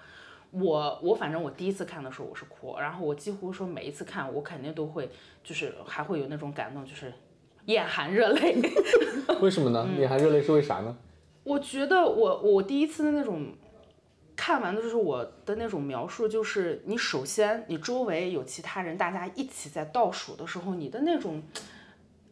[0.50, 5.10] 我我反正我第一次看的时候我是哭，然后我几乎说每一次看我肯定都会
[5.44, 7.14] 就是还会有那种感动，就是
[7.66, 8.56] 眼含热泪。
[9.42, 9.88] 为什么呢？
[9.90, 10.96] 嗯眼含热泪是为啥呢？
[11.44, 13.48] 我觉得我我第一次的那种
[14.36, 21.42] 看完的就是我的那种描述，就是你首先你周围有其他人，大家一起在倒数的时候，你的那种，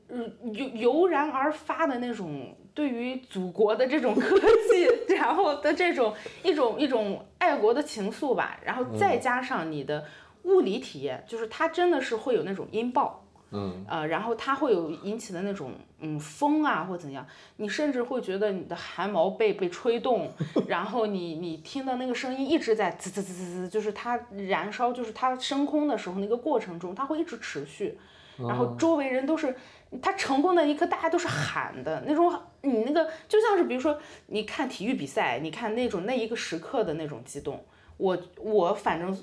[0.10, 4.39] 嗯，油油然而发的那种对于祖国的这种科
[4.72, 6.13] 技， 然后的这种
[6.44, 10.06] 一种一种爱国的情愫吧，然后再加上你的
[10.44, 13.26] 物理体验，就是它真的是会有那种音爆。
[13.52, 17.26] 嗯，呃，然后它会有引起的那种嗯风啊或怎样，
[17.58, 20.32] 你甚至会觉得你的汗毛被被吹动，
[20.68, 27.98] 然后你你听到那个声音一直在滋滋滋滋滋，就是它燃烧，就是它升空的时候那个过程中，它会一直持续，
[28.38, 29.56] 然后周围人都是
[30.00, 32.32] 它成功的一刻，大家都是喊的那种，
[32.62, 37.66] 你那个就像是比如说你看体育比赛，你看那种那一个时刻的那种激动，
[37.98, 39.18] 我我反正。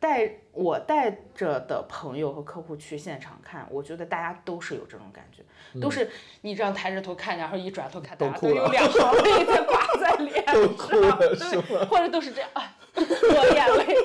[0.00, 5.44] 带我带着的朋友和客户去现场看，我觉得大家都是有这种感觉，
[5.80, 11.16] 都是你这样抬着头看，然后一转头看，大家都有两行泪在挂在脸上，是吗？
[11.20, 13.96] 对，或者都是这样，啊，抹眼泪。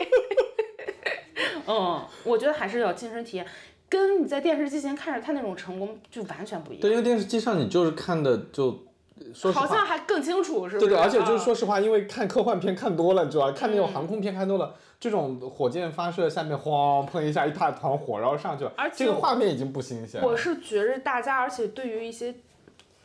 [1.66, 3.48] 嗯，我觉得还是要亲身体验，
[3.90, 6.82] 跟你在电视机前看着他那种成功就完全不一样。
[6.82, 8.93] 对，因为电视机上你就是看的就。
[9.34, 10.80] 说实话，好像还更清楚，是吧？
[10.80, 13.52] 对对，而且就是啊说实话，因为看科幻片看多了，你知道吧？
[13.52, 20.28] 看那种航空片看多了，这种火箭发射下面咣碰一下一大团火，然后上去了，而且这个画面已经不新鲜了。
[20.28, 22.34] 我是觉着大家，而且对于一些，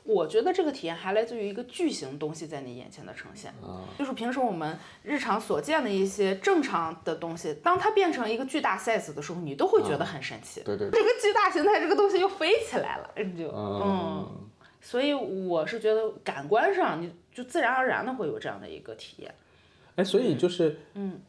[0.05, 10.63] 我觉得这个体验还来自于一个巨型东西在你眼前的呈现，啊就是平时我们日常所见的一些正常的东西，当它变成一个巨大 size 的时候，你都会觉得很神奇。
[10.65, 14.48] 对对 这个巨大形态，这个东西又飞起来了，你就嗯嗯，
[14.81, 19.35] 所以我是觉得感官上你就自然而然的会有这样的一个体验。
[19.97, 21.21] 哎，所以就是，嗯，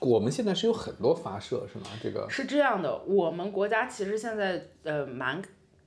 [0.00, 1.86] 我们现在是有很多发射是吗？
[2.02, 5.40] 这个是这样的，我们国家其实现在呃蛮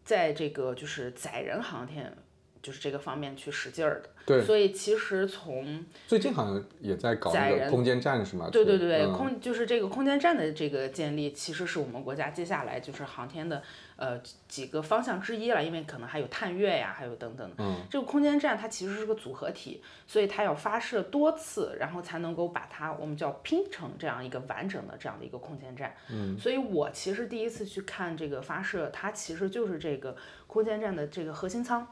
[0.04, 2.16] 在这个就是载人航天
[2.62, 4.10] 就是这个方面去使劲儿的。
[4.26, 8.48] 对所以其实从最近好像也在搞那载人个空间站是吗？
[8.52, 13.64] 对对对，嗯空就是这个空间站的这个建立，其实是我们国家接下来就是航天的
[14.00, 17.56] 呃几个方向之一了，因为可能还有探月呀，还有等等的。
[17.60, 25.94] 嗯，这个空间站它其实是个组合体，所以它要发射多次，然后才能够把它我们叫拼成这样一个完整的这样的一个空间站。
[26.10, 30.16] 嗯，所以我其实第一次去看这个发射，它其实就是这个
[30.48, 31.88] 空间站的这个核心舱。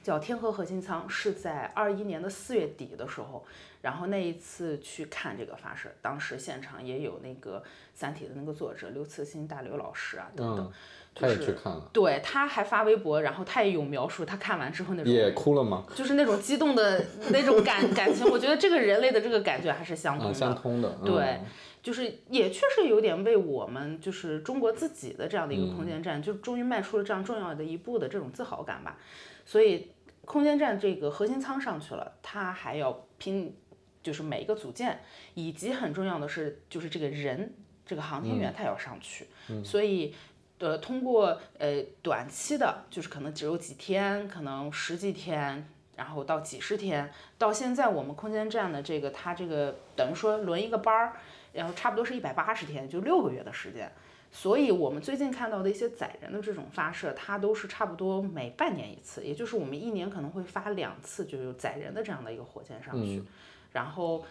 [0.00, 3.44] 叫天河核心舱，是在二一年的四月底的时候，
[3.82, 7.60] 然后那一次去看这个发射，当时现场也有那个
[7.92, 10.72] 《三体》的那个作者刘慈欣大刘老师啊等等，嗯，
[11.18, 15.84] 他也去看了，对，他还发微博，然后他也有描述他看完之后那种也哭了吗？
[15.94, 20.32] 就是那种激动的那种感 感情，我觉得这个人类的这个感觉还是相通。
[20.32, 21.44] 相通的，对嗯，
[21.82, 28.96] 就是也确实有点为我们就是中国自己的这样的一个空嗯间站，就终于迈出了这样重要的一步的这种自豪感吧。
[29.44, 29.90] 所以
[30.24, 33.56] 空间站这个核心舱上去了，它还要拼，
[34.02, 35.00] 就是每一个组件，
[35.34, 37.52] 以及很重要的是，就是这个人，
[37.84, 39.26] 这个航天员他要上去，
[39.64, 40.14] 所以。
[40.58, 51.12] 呃，通过呃短期的，就是可能只有几天，可能十几天，然后到几十天，到现在我们空间站的这个，它这个等于说轮一个班儿，
[51.52, 53.90] 然后差不多是一百八十天，就六个月的时间。
[54.30, 63.24] 所以我们最近看到的一些载人的这种发射，它都是差不多每半年一次，也就是我们一年可能会发两次，就有载人的这样的一个火箭上去。
[63.72, 64.22] 然后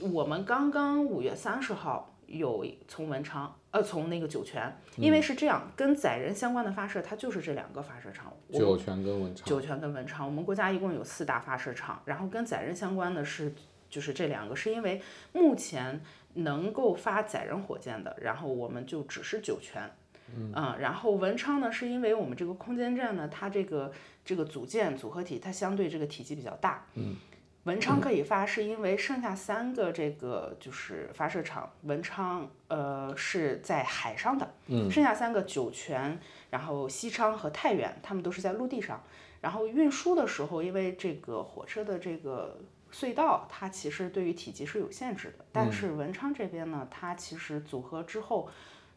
[0.00, 8.32] 我们刚刚五月三十号有从文昌，呃，从那个酒泉，因为是这样，跟载人相关的发射，它就是这两个发射场。
[8.52, 13.54] 酒泉跟文昌，酒泉跟文昌，我们国家一共有四大发射场，然后跟载人相关的是
[13.90, 15.00] 就是这两个，是因为
[15.32, 16.00] 目前
[16.34, 19.90] 能够发载人火箭的，然后我们就只是酒泉。
[20.34, 23.92] 嗯，然后文昌呢，是因为我们这个空间站呢，它这个
[24.24, 26.86] 这个组件组合体，它相对这个体积比较大。
[26.94, 27.16] 嗯，
[27.64, 36.18] 文昌可以发，是因为剩下三个这个就是发射场，文昌呃是在海上的，嗯，剩下三个酒泉，
[36.50, 39.00] 然后西昌和太原，他们都是在陆地上。
[39.40, 42.60] 然后运输的时候，因为这个火车的这个
[42.92, 45.44] 隧道，它其实对于体积是有限制的。
[45.52, 48.48] 但是文昌这边呢，它其实组合之后，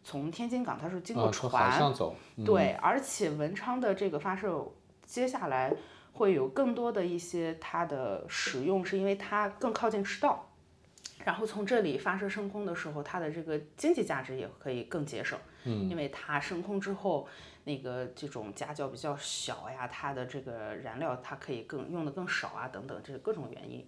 [0.04, 4.72] 从天津港它是经过船，海上走，对，而且文昌的这个发射，
[5.04, 5.74] 接下来
[6.16, 10.50] 会有更多的一些它的使用，是因为它更靠近赤道，
[11.26, 17.28] 然后从这里发射升空的时候，它的这个经济价值也可以更节省，嗯，因为它升空之后，
[17.66, 23.86] 那个这种夹角比较小呀，它的这个燃料它可以更用的更少啊，等等，这是各种原因。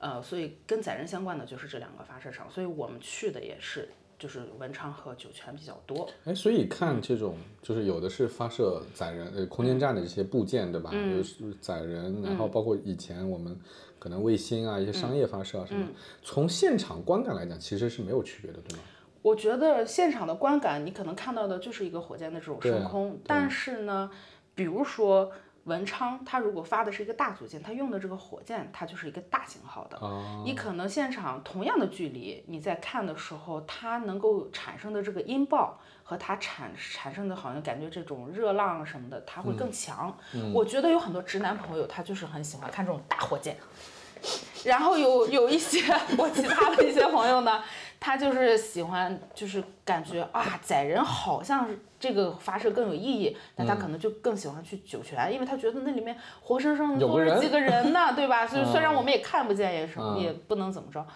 [0.00, 3.88] 呃，所以跟载人相关的就是这两个发射场，所以我们去的也是
[4.20, 6.08] 就是文昌和酒泉比较多。
[6.26, 10.90] 哎，所以看这种就是有的是发射载人呃空间站的这些部件，对吧？
[10.92, 13.58] 嗯就是载人，然后包括以前我们
[13.98, 18.84] 可能卫星啊一些商业发射啊什么，嗯从现场观感来讲，其实是没有区别的，对吗？
[19.22, 24.10] 我觉得现场的观感，你可能看到的就是一个火箭的这种升空，但是呢，
[24.54, 25.32] 比如说
[25.64, 29.98] 文昌，它如果发的是一个大组件，它用的这个火箭，它就是一个大型号的。
[29.98, 40.16] 哦，你可能现场同样的距离，你在看的时候，它能够产生的这个音爆和它产产生的好像感觉这种热浪什么的，它会更强。
[40.52, 43.56] 我觉得有很多直男朋友，他就是很喜欢看这种大火箭。
[44.64, 45.80] 然后有有一些
[46.18, 47.62] 我其他的一些朋友呢，
[48.00, 58.46] 他就是喜欢，就是感觉啊载人好像是这个发射更有意义，那他可能就更喜欢去酒泉，因为他觉得那里面活生生的都是几个人呢，对吧？
[58.46, 61.06] 所以 虽然我们也看不见，也是嗯也不能怎么着。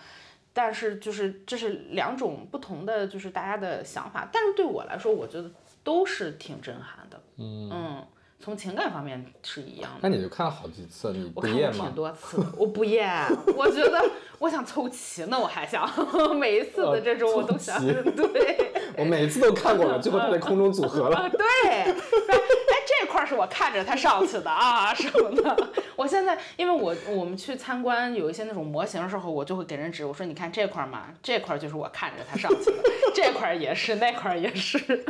[0.56, 4.28] 但是就是这是两种不同的，就是大家的想法。
[4.30, 5.50] 但是对我来说，我觉得
[5.82, 7.20] 都是挺震撼的。
[7.38, 8.06] 嗯
[8.44, 9.98] 从情感方面是一样的。
[10.02, 11.94] 那你就看了好几次，你我看过不厌吗挺？
[11.94, 13.26] 多次的，我不厌，
[13.56, 14.04] 我觉得
[14.38, 15.88] 我想凑齐呢，我还想
[16.36, 21.16] 每一次的这种我都想，对， 我每次都看过了，最后它在空中组合了。
[21.16, 21.94] 啊，对，哎，
[22.86, 25.68] 这块儿是我看着他上去的啊什么的。
[25.96, 32.82] 我现在因为我我们去参观有一些那种模型的时候，我就会给人指，我说你看这块儿嘛，这块儿就是我看着他上去的，
[33.14, 35.02] 这块儿也是，那块儿也是。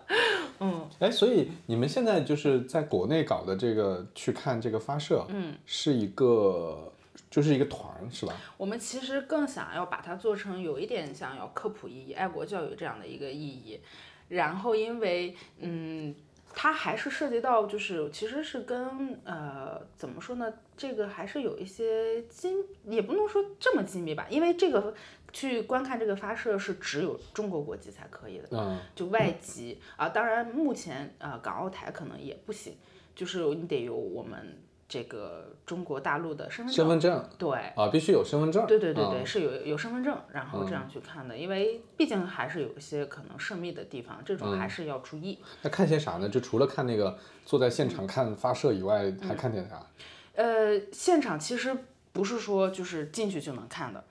[0.60, 6.92] 嗯，哎，所以你们现在就是在国内搞的这个去看这个发射，嗯，是一个
[7.30, 8.34] 就是一个团是吧？
[8.56, 13.80] 我们其实更想要把它做成有一点想要科普意义、爱国教育这样的一个意义。
[14.28, 16.14] 然后，因为嗯，
[16.54, 20.50] 它还是涉及到，就是其实是跟呃怎么说呢？
[20.74, 22.54] 这个还是有一些机，
[22.88, 24.94] 也不能说这么机密吧，因为这个
[25.32, 28.48] 去观看这个发射是只有中国国籍才可以的。
[28.50, 32.76] 嗯，就外籍啊，当然目前啊、港澳台可能也不行，
[33.14, 36.74] 就是你得有我们这个中国大陆的身份证。
[36.74, 38.66] 身份证对，啊，必须有身份证。
[38.66, 45.38] 对对对对，啊是有有身份证，然后这样去看的，因为毕竟还是有一些可能涉密的地方，这种还是要注意。
[45.62, 46.28] 那看些啥呢？
[46.28, 49.86] 就除了看那个坐在现场看发射以外，还看点啥？
[50.34, 51.74] 呃，现场其实
[52.12, 54.04] 不是说就是进去就能看的，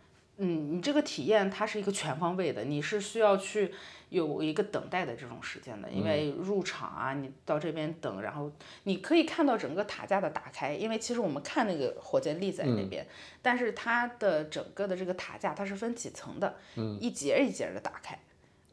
[0.43, 3.71] 嗯，你这个体验它是一个全方位的，你是需要去
[4.09, 8.51] 有一个等待的这种时间的，因为入场啊，你到这边等，然后
[8.83, 13.05] 你可以看到整个塔架的打开，因为其实我们看那个火箭立在那边，
[13.41, 16.55] 但是它的整个的这个塔架它是分几层的，
[16.99, 18.17] 一节一节的打开。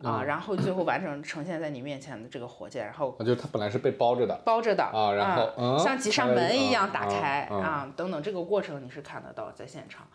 [0.00, 4.40] 啊，然后最后完整呈现在你面前的这个火箭，然后啊，就是它本来是被包着的。
[4.44, 10.06] 包着的啊然后嗯像几扇门一样啊打开啊啊，等等，这个过程你是看得到在现场。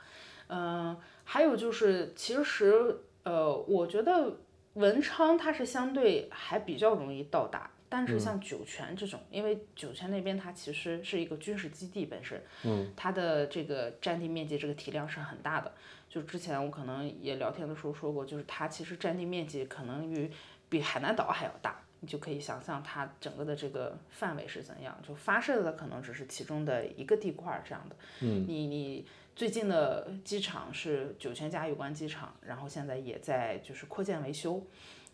[0.47, 4.37] 嗯、还有就是，其实呃，我觉得
[4.73, 7.69] 文昌它是相对还比较容易到达。
[7.89, 15.71] 但嗯是像酒泉这种，因为酒泉那边它其实是一个军事基地本身，嗯，它的这个占地面积这个体量是很大的。
[16.09, 20.31] 就之前我可能也聊天的时候说过，就是它其实占地面积可能与
[20.69, 24.99] 比海南岛还要大，你就可以想象它整个的这个范围是怎样。
[25.07, 27.95] 就发射的可能只是其中的一个地块儿这样的。
[28.21, 34.65] 嗯，你你最近的机场是酒泉嘉峪关机场，然后现在也在就是扩建维修。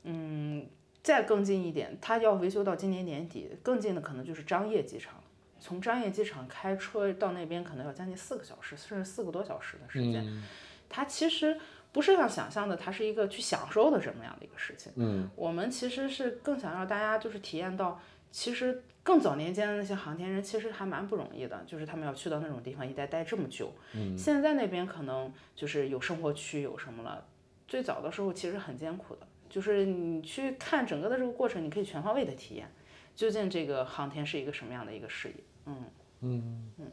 [0.04, 0.68] 嗯，
[1.02, 5.16] 再更近一点，它要维修到今年年底，更近的可能就是张掖机场。
[5.62, 10.44] 从张掖机场开车到那边可能要将近四个小时，甚至四个多小时的时间。
[10.88, 11.60] 它其实
[11.92, 14.92] 不是像想象的，它是一个去享受的什么样的一个事情。
[14.96, 18.02] 嗯，我们其实是更想让大家就是体验到，
[18.32, 23.74] 其实更早年间的那些航天人其实还蛮不容易的，就是他们要去到那种地方一待待这么久。
[23.96, 27.26] 嗯，现在那边可能就是有生活区有什么了，
[27.68, 32.72] 最早的时候其实很艰苦的，就是你去看整个的这个过程，你可以全方位的体验，
[33.16, 35.36] 究竟这个航天是一个什么样的一个事业。
[35.66, 35.84] 嗯
[36.20, 36.92] 嗯嗯。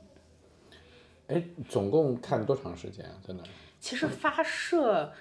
[1.27, 3.13] 哎，总共看多长时间啊？
[3.29, 3.43] 在那？
[3.79, 5.13] 其实发射，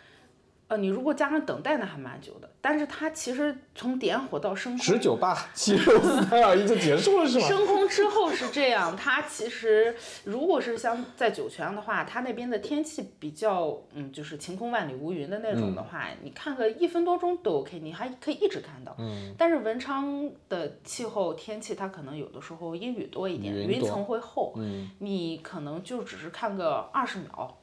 [0.67, 2.49] 呃，你如果加上等待，那还蛮久的。
[2.59, 7.47] 但是它其实从点火到升空，十九八七六四三二一就结束了是吗？
[7.47, 18.95] 升空之后是这样，它其实如果是像在酒泉的话，它那边的天气比较，嗯，就是晴空万里无云的那种的话，你看个一分多钟都 OK，你还可以一直看到。
[18.97, 19.35] 嗯。
[19.37, 27.55] 但是文昌的气候天气，它可能有的时候阴雨多一点，云云层会厚，嗯，你可能就只是看个二十秒，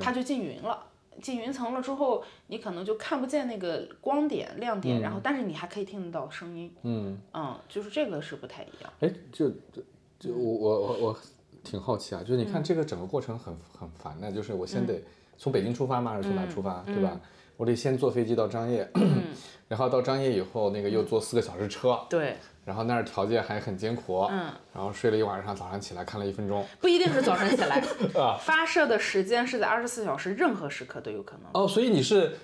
[0.00, 0.80] 它就进云了。
[1.20, 6.72] 进云层了之后，你可能就看不见那个光点亮点，然后但是你还可以听得到声音。
[6.82, 8.92] 嗯，嗯，就是这个是不太一样。
[9.00, 9.82] 哎，就就
[10.18, 11.18] 就我我我我
[11.64, 15.02] 挺好奇啊，就是你看这个整个过程很很烦的，就是我先得
[15.38, 16.12] 从北京出发吗？
[16.12, 16.84] 还是从哪出发？
[16.86, 17.20] 嗯对吧？
[17.56, 18.86] 我得先坐飞机到张掖，
[19.66, 22.36] 然后到张掖以后，那个又坐四个小时车，对，
[22.66, 27.76] 然后那儿条件还很艰苦，嗯，然后睡了一晚上，早上起来看了一分钟，不一定是早晨起来，
[28.20, 31.44] 啊，发射的时间是在二十四小时，任何时刻都有可能。
[31.54, 32.36] 哦，所以你是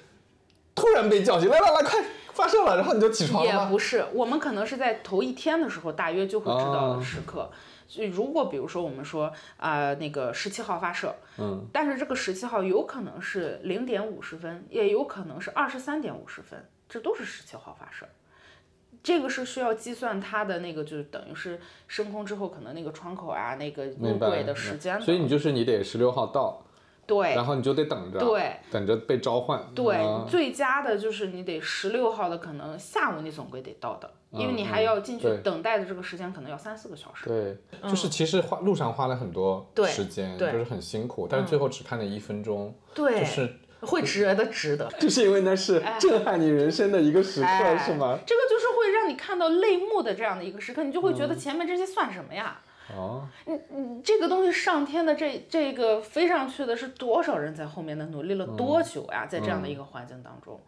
[0.77, 2.01] 突然被叫醒，来来来，快
[2.33, 3.69] 发射了，然后你就起床了也？
[3.69, 7.51] 不是，我们可能是在头一天的时候，大约就会知道哦的时刻。
[7.89, 18.07] 所以如果比如说我们说啊、那个十七号发射，嗯，但是这个十七号有可能是零点五十分，也有可能是二十三点五十分，这都是十七号发射。
[19.03, 25.01] 这个是需要计算它的那个，就是等于是升空之后可能那个窗口啊，那个入轨的时间。
[25.01, 26.63] 所以你就是你得十六号到，
[27.07, 37.29] 对然后你就得等着，对，等着被召唤，对，啊最佳的就是你得十六号的，可能下午你总归得到的，因为你还要进去等待的这个时间可能要三四个小时。
[37.29, 37.57] 对，
[37.91, 44.89] 就是其实花路上花了很多时间，对就是很辛苦，但是最后只看了一分钟，对，就是会值得，值得。
[45.01, 48.17] 就是因为那是震撼你人生的一个时刻，哎是吗？
[48.25, 48.41] 这个
[49.23, 52.61] 看到泪目的这样的一个时刻，你就会嗯觉得前面这些算什么呀？
[52.93, 59.25] 哦，你你这个东西上天的这这个飞上去的是多少人在后面的努力了多久呀？
[59.25, 60.61] 在这样的一个环境当中，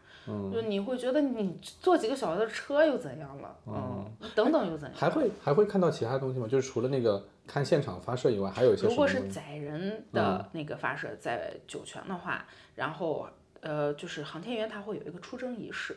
[0.53, 3.57] 就你会觉得你坐几个小时的车又怎样了？
[3.67, 4.97] 嗯，等等又怎样？
[4.97, 6.47] 还会还会看到其他东西吗？
[6.47, 9.07] 就是除了那个看现场发射以外，还有一些如果？
[9.07, 12.47] 是载人的那个发射在酒泉的话，
[12.77, 13.29] 然后
[13.61, 15.97] 呃，就是航天员他会有一个出征仪式。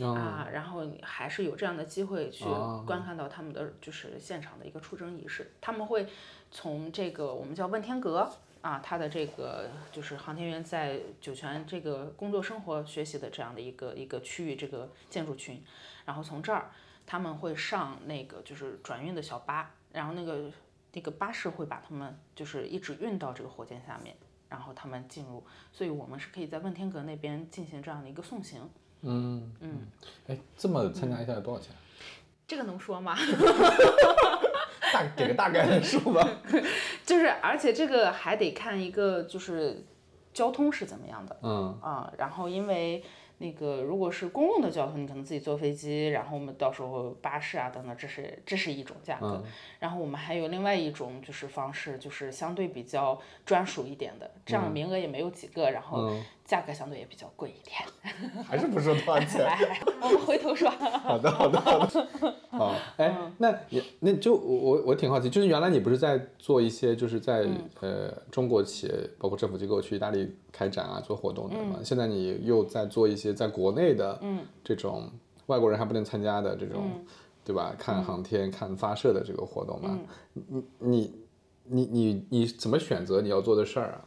[0.00, 0.14] 哦。
[0.14, 2.84] 啊，然后你还是有这样的机会去哦。
[2.86, 6.06] 观看到他们的就是现场的一个出征仪式，他们会
[6.50, 8.30] 从这个我们叫问天阁
[8.62, 15.62] 啊，他的这个就是航天员在酒泉这个工作生活学习的这样的一个一个区域这个建筑群，
[16.04, 16.70] 然后从这儿
[17.04, 20.50] 他们会上那个就是转运的小巴，然后那个
[20.92, 24.16] 那个巴士会把他们就是一直运到这个火箭下面，
[24.48, 28.70] 然后他们进入，所以我们是可以在问天阁那边进行这样的一个送行。
[29.02, 29.86] 嗯嗯，
[30.28, 31.74] 哎，这么参加一下要多少钱？
[32.46, 33.16] 这个能说吗？
[34.92, 36.28] 大给个大概的数吧。
[37.06, 39.84] 就是，而且这个还得看一个就是
[40.34, 42.12] 交通是怎么样的嗯啊。
[42.18, 43.02] 然后因为
[43.38, 49.42] 那个如果是公共的交通，你可能自己坐飞机，然后我们到时候巴士啊等等，这是这是一种价格。
[49.78, 56.14] 然后我们还有另外一种就是方式，就是相对比较专属一点的，这样名额也没有几个，然后
[56.52, 57.80] 价格相对也比较贵一点。
[58.44, 59.40] 还是不说多少钱。
[59.48, 60.68] 哎，我们回头说。
[61.02, 62.34] 好的，好的，好的。
[62.50, 67.48] 好，哎，那也那就我我我挺好奇，就是原来你不是在做一些就是在、
[67.80, 71.78] 呃中国企业包括政府机构去意大利开展啊做活动的嘛？
[71.82, 74.20] 现在你又在做一些在国内的
[74.62, 75.10] 这种
[75.46, 76.82] 外国人还不能参加的这种，
[77.46, 77.74] 对吧？
[77.78, 79.98] 看航天、看发射的这个活动嘛？
[80.34, 81.14] 你你
[81.64, 84.04] 你你你怎么选择你要做的事儿啊？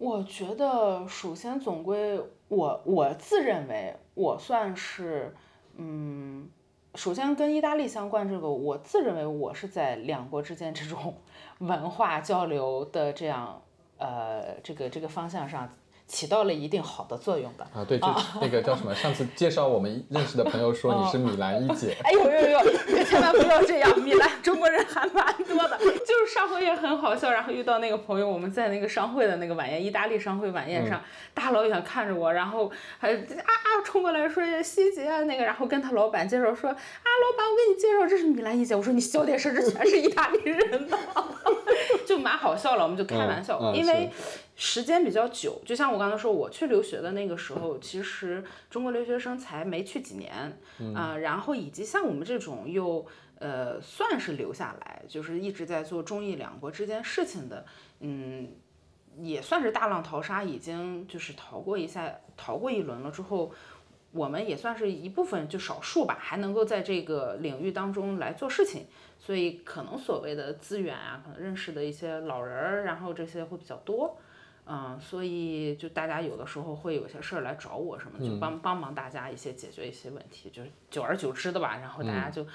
[0.00, 5.36] 我觉得，首先总归我我自认为我算是，
[5.76, 6.48] 嗯，
[6.94, 11.14] 首先跟意大利相关这个，我自认为我是在两国之间这种
[11.60, 13.60] 文化交流的这样
[13.98, 15.68] 呃这个这个方向上
[16.10, 17.64] 起到了一定好的作用的。
[17.72, 18.08] 啊，对，就
[18.40, 18.92] 那个叫什么？
[18.92, 25.78] 上次介绍我们认识的朋友说你是米兰一姐， 哎呦呦呦，千万不要这样，米兰中国人还蛮多的。
[26.04, 31.00] 就是上回也很好笑，然后遇到那个朋友，我们在那个商会的那个晚宴，意大利商会晚宴上，
[31.32, 33.54] 大老远看着我，然后还啊
[33.84, 40.98] 冲过来说希姐啊那个，然后跟他老板介绍说啊，老板我给你介绍这是米兰一姐，我说你小点声，这全是意大利人的，
[42.04, 44.10] 就蛮好笑了，我们就开玩笑，嗯嗯因为。
[44.62, 50.58] 时间比较久，就像我刚才说，我去留学的那个时候，其实中国留学生才没去几年
[50.94, 53.06] 啊、然后以及像我们这种又
[53.38, 57.64] 呃算是留下来，就是一直在做中意两国之间事情的，
[58.00, 58.52] 嗯，
[59.20, 63.50] 也算是大浪淘沙，已经就是逃过一下，逃过一轮了之后。
[64.12, 68.86] 我们也算是一部分，就少数吧，还能够在这个领域当中来做事情，
[69.20, 74.18] 所以可能所谓的资源啊，可能认识的一些老人儿，然后这些会比较多。
[74.72, 82.48] 嗯，所以就大家有的时候会有些事儿来找我什么，就帮帮忙大家一些解决一些问题，就是久而久之的吧，然后大家就、因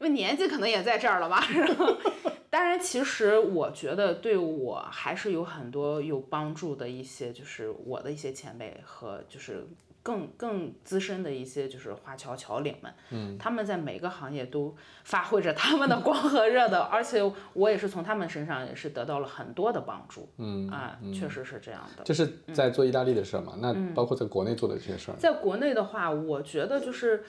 [0.00, 1.96] 为年纪可能也在这儿了吧，然后
[2.50, 9.66] 当然其实我觉得对我还是有很多有帮助的一些，就是我的一些前辈和就是。
[10.02, 14.74] 更更资深的一些就是华侨侨领们，嗯，他们在每个行业都
[15.04, 17.20] 发挥着他们的光和热的， 而且
[17.52, 22.02] 我也是从他们身上也是得到了很多的帮助，嗯啊，确实是这样的。
[22.04, 23.54] 这是在做意大利的事儿嘛？
[23.60, 27.22] 那包括在国内做的这些事儿，在国内的话，我觉得就是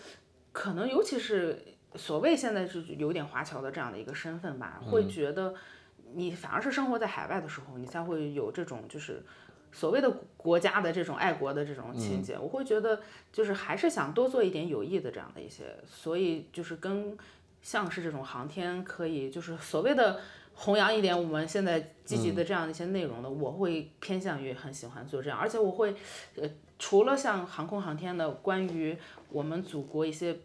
[0.51, 1.63] 可能，尤其是
[1.95, 5.53] 所谓现在是有点华侨的这样的一个身份吧，会觉得
[6.15, 9.23] 你反而是生活在海外的时候，你才会有这种就是
[9.73, 13.01] 所谓的国家的这种爱国的这种情节，我会觉得
[13.31, 17.17] 就是还是想多做一点有益的这样的一些，所以就是跟
[17.61, 20.21] 像是这种航天可以就是所谓的
[20.53, 25.95] 弘扬一点我们现在积极的这样的一些内容的，我会偏向于很喜欢做这样，而且我会
[26.35, 28.97] 呃除了像航空航天的关于
[29.29, 30.37] 我们祖国一些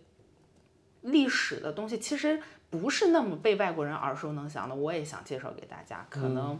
[1.03, 6.07] 历史的东西，其实不是那么被外国人耳熟能详的，我也想介绍给大家。
[6.09, 6.59] 可能，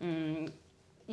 [0.00, 0.48] 嗯，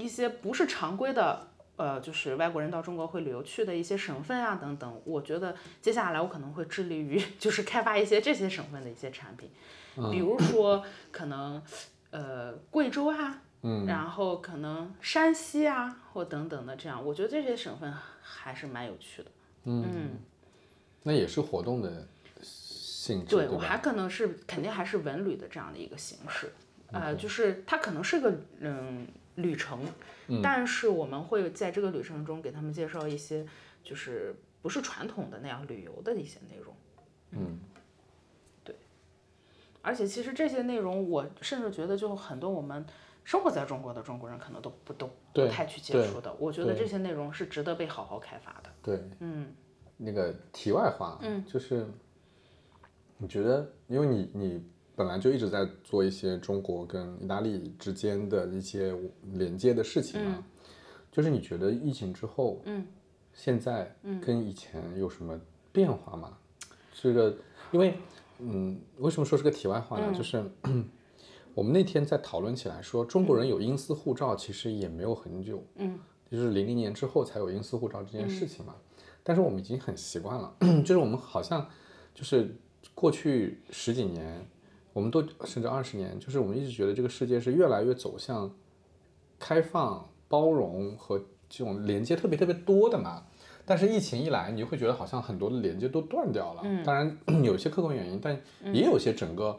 [0.01, 9.49] 一些不是常规的，呃，就是外国人到中国会旅游去的一些省份啊等等，我觉得接下来我可能会致力于就是开发一些这些省份的一些产品，
[10.11, 11.61] 比如说可能，
[12.11, 13.41] 呃，贵州啊。
[13.63, 17.91] 嗯，然后可能山西啊，或等等的这样，我觉得这些省份
[18.21, 19.31] 还是蛮有趣的。
[19.63, 20.11] 嗯，
[21.01, 22.07] 那也是活动的
[22.43, 26.53] 性质，对吧我还可能是肯定还是文旅的这样的一个形式，
[26.91, 29.79] 呃，就是它可能是个嗯旅程，
[30.43, 33.45] 但是我们会在这个旅程中给他们介绍一些
[33.83, 36.75] 就是不是传统的那样旅游的一些内容，
[37.31, 37.59] 嗯，
[38.63, 38.75] 对，
[39.81, 42.85] 而且其实这些内容我甚至觉得就很多我们
[43.23, 48.69] 生活在中国的中国人可能都不都不太去接触的，我觉得这些内容是值得被好好开发的。
[48.81, 49.53] 对，嗯，
[49.97, 51.87] 那个题外话，嗯，就是
[53.17, 58.93] 你觉得，因为你你本来就一直在做一些中国跟意大利之间的一些
[59.33, 60.43] 连接的事情嘛，
[61.11, 62.87] 就是你觉得疫情之后，嗯，
[63.31, 65.39] 现在跟以前有什么
[65.71, 66.35] 变化吗？
[66.99, 67.37] 这个，
[67.71, 67.99] 因为，
[68.39, 70.11] 嗯，为什么说是个题外话呢？
[70.11, 70.43] 就是。
[71.53, 75.97] 我们那天在讨论起来说，中国人有英私护照其实也没有很久，嗯，
[76.29, 78.75] 就是零零年之后才有英私护照这件事情嘛。
[79.23, 81.67] 但是我们已经很习惯了， 就是我们好像
[82.13, 82.55] 就是
[82.93, 84.47] 过去十几年，
[84.97, 88.51] 我们都甚至二十年，就是我们一直觉得这个世界是越来越走向
[89.37, 93.23] 开放、包容和这种连接特别特别多的嘛。
[93.63, 96.63] 但是疫情一来，你就会觉得好像很多的连接都断掉了。
[96.83, 98.41] 当然 有些客观原因，但
[98.73, 99.55] 也有些整个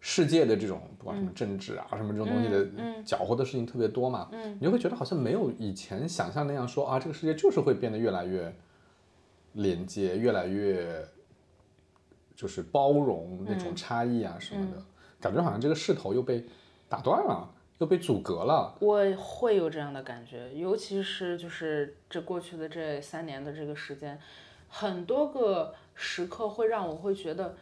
[0.00, 2.66] 世界的这种不管什么政治啊、什么这种东西的
[3.04, 4.28] 搅和的事情特别多嘛。
[4.58, 8.52] 你就会觉得好像没有以前想象那样说啊，这个世界就是会变得越来越
[9.52, 11.06] 连接，越来越
[12.40, 14.82] 就是包容那种差异啊什么的，
[15.20, 16.42] 感觉好像这个势头又被
[16.88, 18.74] 打断了，又被阻隔了。
[18.80, 24.18] 我会有这样的感觉，尤其是就是这过去的这三年的这个时间，
[24.70, 27.54] 很多个时刻会让我会觉得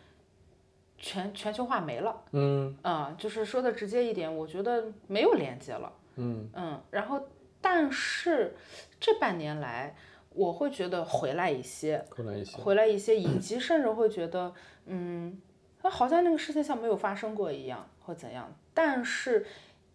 [0.97, 2.23] 全全球化没了。
[2.31, 5.93] 嗯啊、就是说的直接一点，我觉得没有连接了。
[6.15, 6.49] 嗯
[6.93, 7.21] 然后
[7.61, 8.55] 但是
[9.01, 9.97] 这半年来，
[10.39, 14.55] 我会觉得回来一些，回来一些，回来一些，以及甚至会觉得，
[14.87, 15.37] 嗯，
[15.83, 18.49] 那好像那个事情像没有发生过一样，或怎样。
[18.73, 19.45] 但是，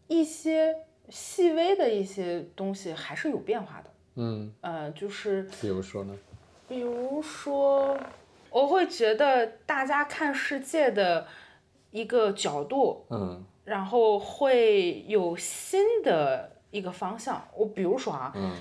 [0.08, 0.76] 一些
[1.08, 3.90] 细微的一些东西还是有变化的。
[4.16, 6.14] 嗯，呃，就是比如说呢？
[6.68, 7.98] 比如说，
[8.50, 11.26] 我会觉得大家看世界的
[11.92, 17.48] 一个角度，嗯然后会有新的一个方向。
[17.56, 18.52] 我比如说啊，嗯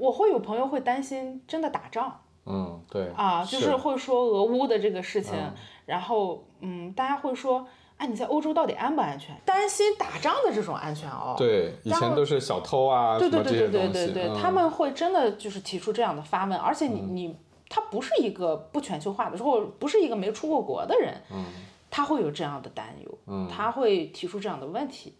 [0.00, 2.20] 我会有朋友会担心真的打仗。
[2.46, 5.52] 嗯，对啊，就是会说俄乌的这个事情，嗯
[5.86, 7.66] 然后嗯，大家会说，
[7.98, 9.36] 哎，你在欧洲到底安不安全？
[9.44, 11.34] 担心打仗的这种安全哦。
[11.36, 17.36] 对，以前都是小偷啊，对对对对，对对对，嗯他们会真的就是提出这样的发问，而且你嗯你
[17.68, 21.44] 他不是一个不全球化的，或者不是一个没出过国的人，嗯
[21.90, 25.14] 他会有这样的担忧，他会提出这样的问题。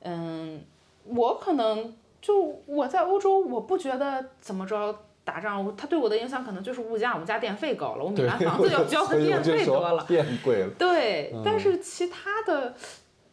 [0.00, 0.62] 嗯，
[1.04, 1.94] 我可能
[2.24, 10.02] 就我在欧洲，我不觉得怎么着打仗，它对我的影响可能就是物价，我们家电费高了，我米对，兰房子要交 的所以我电费多了。
[10.08, 10.70] 变贵了。
[10.78, 12.74] 对，但是其他的，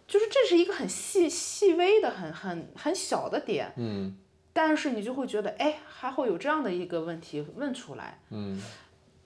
[0.05, 4.17] 就是这是一个很细细微的、很很很小的点，嗯
[4.51, 8.61] 但是你就会觉得，哎，还会有这样的一个问题问出来，嗯，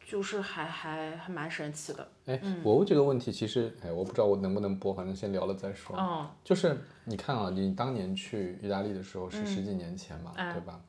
[0.07, 2.07] 就是还还还蛮神奇的。
[2.27, 5.95] 哎，我问这个问题，其实哎，我不知道我能不能播，反正先聊了再说。
[5.99, 10.79] 嗯，就是你看啊，你当年去意大利的时候是十几年前嘛，哎对吧？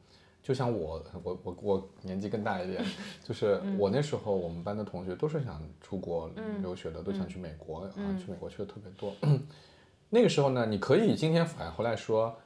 [0.43, 2.85] 就像我，我我我年纪更大一点，
[3.25, 7.91] 就是我那时候我们班的同学都是想出国留学的，都想去美国啊，
[8.23, 9.13] 去美国去的特别多。
[10.11, 12.37] 那个时候呢，你可以今天返回来说，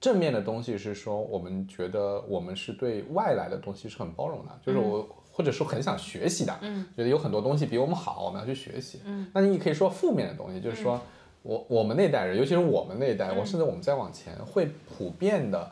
[0.00, 5.06] 正面的东西是说，我们觉得我们是对外来的东西是很包容的，就是我。
[5.36, 10.98] 或者说很想学习的，嗯，觉得有很多东西比我们好，我们要去学习，嗯，那你也可以说负面的东西，就是说
[11.42, 15.70] 我我们那代人，尤其是我们那一代，我甚至我们再往前，会普遍的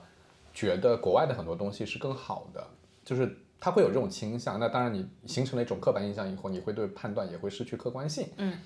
[0.53, 2.62] 觉得国外的很多东西是更好的，
[3.03, 4.61] 就是他会有这种倾向。
[4.61, 8.29] 那当然，你形成了一种刻板印象以后，你会对判断也会失去客观性。
[8.37, 8.59] 嗯。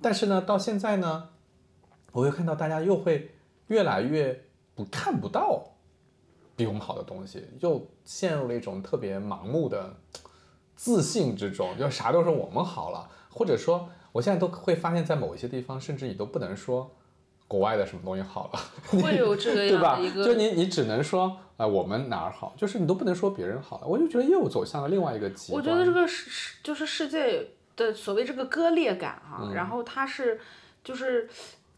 [0.00, 1.28] 但是呢，到现在呢，
[2.10, 3.30] 我会看到大家又会
[3.68, 4.42] 越来越
[4.74, 5.62] 不看不到
[6.56, 9.94] 比我们好的东西，又陷入了一种特别盲目的
[10.76, 16.90] 自信之中，就啥都是我们好了，或者说我现在都会发现，在某一些地方，甚至你都不能说
[17.46, 18.60] 国外的什么东西好了，
[19.00, 20.10] 会有这个对吧样的一？
[20.10, 23.86] 个，就你你只能说，呃，我们哪儿好，就是你都不能说别人好了。
[23.86, 25.56] 我就觉得又走向了另外一个极端。
[25.58, 30.40] 我觉得这个世世就是世界的所谓这个割裂感哈、嗯然后它是
[30.82, 31.28] 就是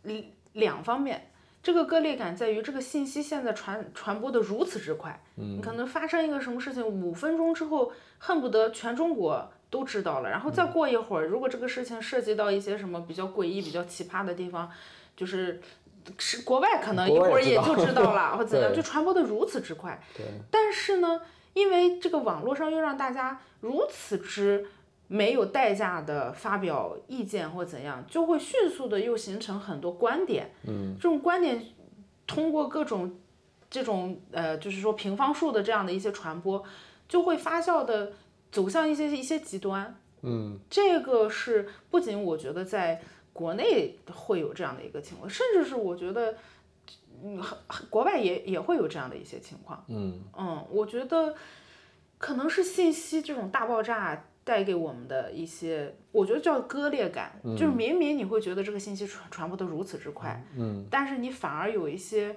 [0.02, 1.30] 两两方面。
[1.64, 14.70] 这个割裂感在于这个信息现在传传播的如此之快，嗯你可能发生一个什么事情，五分钟之后恨不得全中国都知道了，然后嗯再过一会儿，如果这个事情涉及到一些什么比较诡异、比较奇葩的地方，
[15.16, 15.58] 就是
[16.18, 19.98] 是国外可能一会儿也就知道了， 或怎样，就传播的如此之快。
[20.14, 21.22] 对，但是呢，
[21.54, 24.66] 因为这个网络上又让大家如此之
[25.14, 30.50] 没有代价的发表意见或怎样，就会迅速的又形成很多观点。
[30.66, 31.64] 嗯，这种观点
[32.26, 33.16] 通过各种
[33.70, 36.64] 这种呃，就是说平方数的这样的一些传播，
[37.08, 38.12] 就会发酵的
[38.50, 39.96] 走向一些一些极端。
[40.22, 43.00] 嗯，这个是不仅我觉得在
[43.32, 46.34] 国内会有这样的一个情况，甚至是我觉得，
[47.22, 49.84] 嗯，很很国外也也会有这样的一些情况。
[49.86, 51.36] 嗯嗯，我觉得
[52.18, 62.36] 可能是信息这种大爆炸带给我们的一些，我觉得叫割裂感，就是明明你会觉得这个信息传传播的如此之快，嗯，但是你反而有一些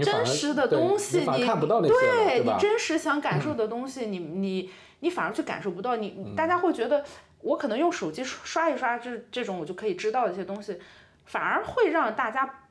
[0.00, 2.42] 真实的东西，你看不到那些了，对？
[2.44, 4.70] 你真实想感受的东西，你你
[5.00, 6.34] 你反而去感受不到，你嗯。
[6.34, 7.04] 大家会觉得
[7.42, 10.78] 我可能用手机刷一刷，这这种我就可以知道的一些东西，
[11.26, 12.67] 反而会让大家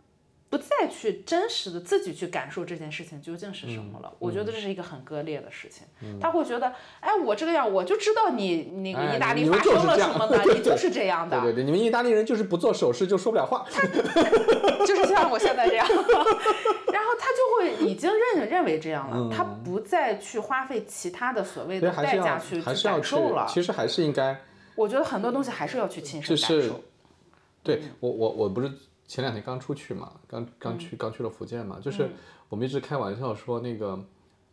[0.49, 4.13] 不再去真实的自己去感受这件事情究竟是什嗯么了。
[4.17, 5.85] 我觉得这是一个很割裂的事情。
[6.21, 11.39] 他会觉得，哎，我这个样，我就知道你那个哎意大利发生了什么 的，对你就是这样的。
[11.41, 13.65] 对对对，你们意大利人就是不做手势就说不了话。
[14.85, 23.45] 就是像我现在这样， 然后他就会已经认认为这样了，他不再去花费其他的所谓的代价去感受了。
[23.49, 24.39] 其实还是应该，
[24.75, 26.81] 我觉得很多东西还是要去亲身就是感受。
[27.63, 28.71] 对我我我不是
[29.07, 32.09] 前两天刚出去嘛，刚刚去刚去了福建嘛，就是
[32.49, 33.99] 我们一直开玩笑说那个。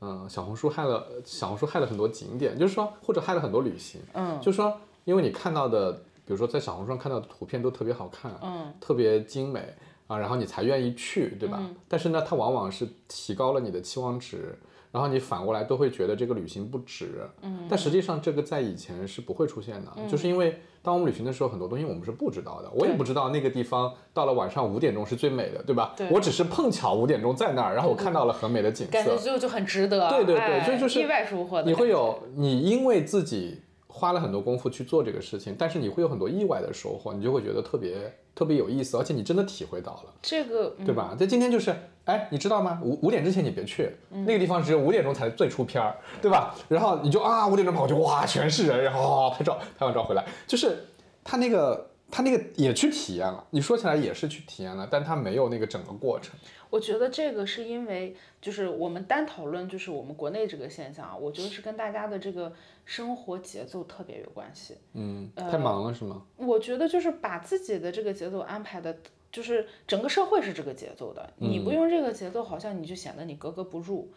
[0.00, 9.72] 嗯，小红书害了小红书害了很多景点，就是说或者害了很多旅行，嗯，就是说因为你看到的，比如说在小红书上看到的图片都特别好看，嗯，特别精美
[10.06, 11.62] 啊，然后你才愿意去，对吧？
[11.88, 14.58] 但是呢，它往往是提高了你的期望值，
[14.94, 25.94] 然后你反过来都会觉得这个旅行不值，嗯，但实际上这个在以前是不会出现的，就是因为当我们旅行的时候，很多东西我们是不知道的，我也不知道那个地方到了晚上五点钟是最美的，对吧？
[25.96, 30.08] 对我只是碰巧五点钟在那儿，然后我看到了很美的景感觉色，就就很值得。
[30.10, 31.64] 对对对哎就就是意外收获的。
[31.64, 40.14] 你会有你因为自己花了很多功夫去做这个事情，但是你会有很多意外的收获，你就会觉得特别特别有意思，而且你真的体会到了。
[40.22, 41.16] 这个，嗯对吧？
[41.18, 41.74] 在今天就是，
[42.04, 42.80] 哎，你知道吗？
[42.82, 46.54] 五五点之前你别去，嗯那个地方只有五点钟才最出片儿，对吧？
[46.68, 50.84] 然后你就啊五点钟跑过去，哇，全是人，然后、拍照，拍完照回来，就是
[51.22, 53.44] 他那个他那个也去体验了。
[53.50, 56.34] 你说起来也是去体验了，但他没有那个整个过程。
[56.70, 62.52] 我觉得这个是因为，就是我们单讨论就是我们国内这个现象啊，我觉得是跟大家的这个
[62.84, 64.76] 生活节奏特别有关系。
[64.94, 66.22] 嗯，呃太忙了是吗？
[66.36, 68.96] 我觉得就是把自己的这个节奏安排的，
[69.34, 74.08] 就是整个社会是这个节奏的，你不用这个节奏，好像你就显得你格格不入，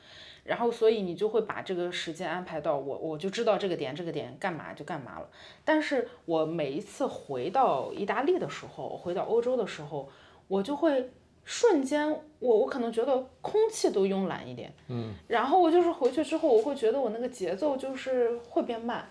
[0.43, 5.27] 然后所以你就会把这个时间安排到我我就知道这个点这个点干嘛就干嘛了。
[5.65, 10.07] 但是我每一次回到意大利的时候，回到欧洲的时候，
[10.47, 11.09] 我就会。
[11.49, 19.09] 瞬间，我我可能觉得空气都慵懒一点，嗯，然后我就是回去之后，我会觉得我那个节奏就是会变慢，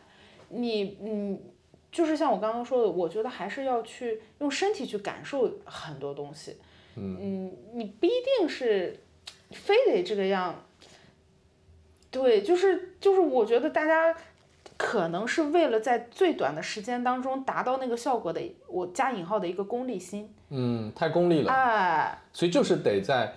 [0.50, 1.40] 你嗯，
[1.96, 6.58] 就是像我刚刚说的，我觉得还是要去用身体去感受很多东西。
[6.94, 9.00] 嗯，你不一定是
[9.50, 10.62] 非得这个样。
[12.10, 14.14] 对，就是就是，我觉得大家
[14.76, 20.30] 可能是为了在最短的时间当中达到那个效果的，我加引号的一个功利心。
[20.50, 23.32] 嗯，太功利了，哎，所以就是得在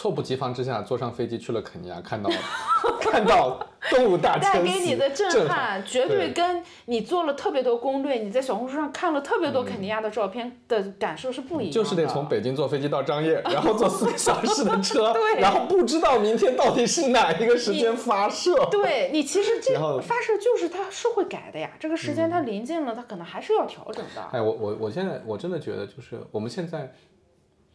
[0.00, 2.30] 猝不及防之下坐上飞机去了肯尼亚，看到
[3.02, 3.58] 看到
[3.90, 11.72] 动物大带迁徙， 给你的震震撼，绝对对跟你做了特别多攻略，你在小红书上看了特别多肯尼亚的照片的感受是不一样的。
[11.72, 18.54] 就是得从北京坐飞机到张掖，然后坐四个小时的车， 对然后不知道明天到底是哪一个时间发射。
[18.70, 24.22] 对你其实这发射就是它是会改的呀，这个时间它临近了，它可能还是要调整的。
[24.30, 26.92] 哎，我我我现在我真的觉得，就是我们现在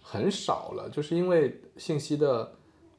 [0.04, 2.54] 很少了，就是因为信息的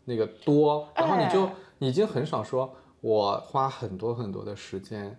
[0.06, 1.48] 那个多，然后你就、
[1.78, 5.16] 已经很少说，我花很多很多的时间，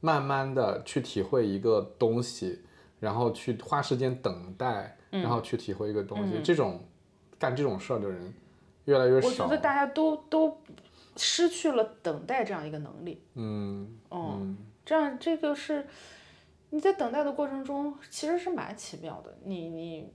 [0.00, 2.62] 慢慢的去体会一个东西，
[3.00, 6.80] 然后去花时间等待，然后去体会一个东西，这种
[7.38, 8.32] 干这种事儿的人
[8.84, 9.34] 越来越少我。
[9.34, 10.56] 觉得大家都都
[11.16, 13.20] 失去了等待这样一个能力。
[13.34, 15.86] 嗯嗯，这样这个是
[16.70, 19.36] 你在等待的过程中其实是蛮奇妙的。
[19.44, 20.12] 你你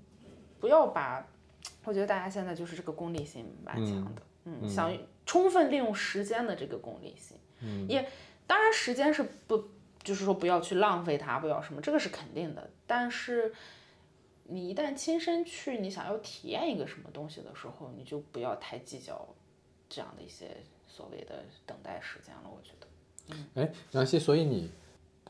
[0.59, 1.25] 不要把，
[1.85, 4.95] 我觉得大家现在就是这个功利性蛮强的，嗯，想
[5.25, 8.07] 充分利用时间的这个功利性，嗯，也
[8.45, 9.69] 当然时间是不
[10.03, 13.53] 就是说不要去浪费它，不要什么，这个是肯定的，但是。
[14.51, 19.23] 你一旦亲身去，你想要体验一个什么东西的时候，你就不要太计较
[19.87, 20.47] 这样的一些
[20.87, 22.49] 所谓的等待时间了。
[22.49, 22.87] 我觉得，
[23.27, 24.71] 嗯哎，杨希，所以你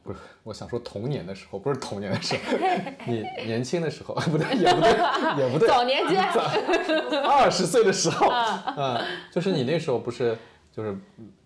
[0.04, 2.58] 不是 我想说童年的时候，不是童年的时候，
[3.08, 6.24] 你年轻的时候， 不对，也不对，也不对，早年间，
[7.24, 8.28] 二十岁的时候，
[8.78, 9.00] 嗯，
[9.32, 10.38] 就是你那时候不是
[10.72, 10.96] 就是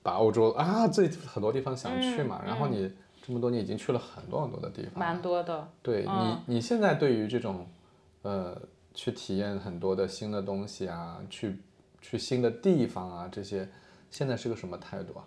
[0.01, 2.91] 把欧洲啊这很多地方想去嘛，然后你
[3.25, 5.67] 这么多年已经去了很多很多的地方，蛮多的。
[5.81, 7.65] 对你，你现在对于这种，
[8.23, 8.61] 呃，
[8.93, 11.57] 去体验很多的新的东西啊，去
[12.01, 13.67] 去新的地方啊，这些，
[14.11, 15.23] 现在是个什么态度啊？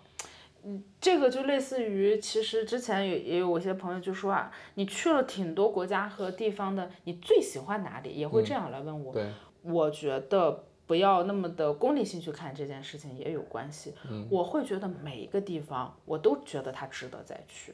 [0.99, 8.09] 这个就类似于，其实之前也也有我一些朋友就说啊，你去了挺多国家和地方的，你最喜欢哪里？
[8.11, 9.13] 也会这样来问我。
[9.13, 13.93] 对，我觉得不要那么的功利性去看这件事情也有关系。
[14.29, 17.73] 我会觉得每一个地方我都觉得它值得再去。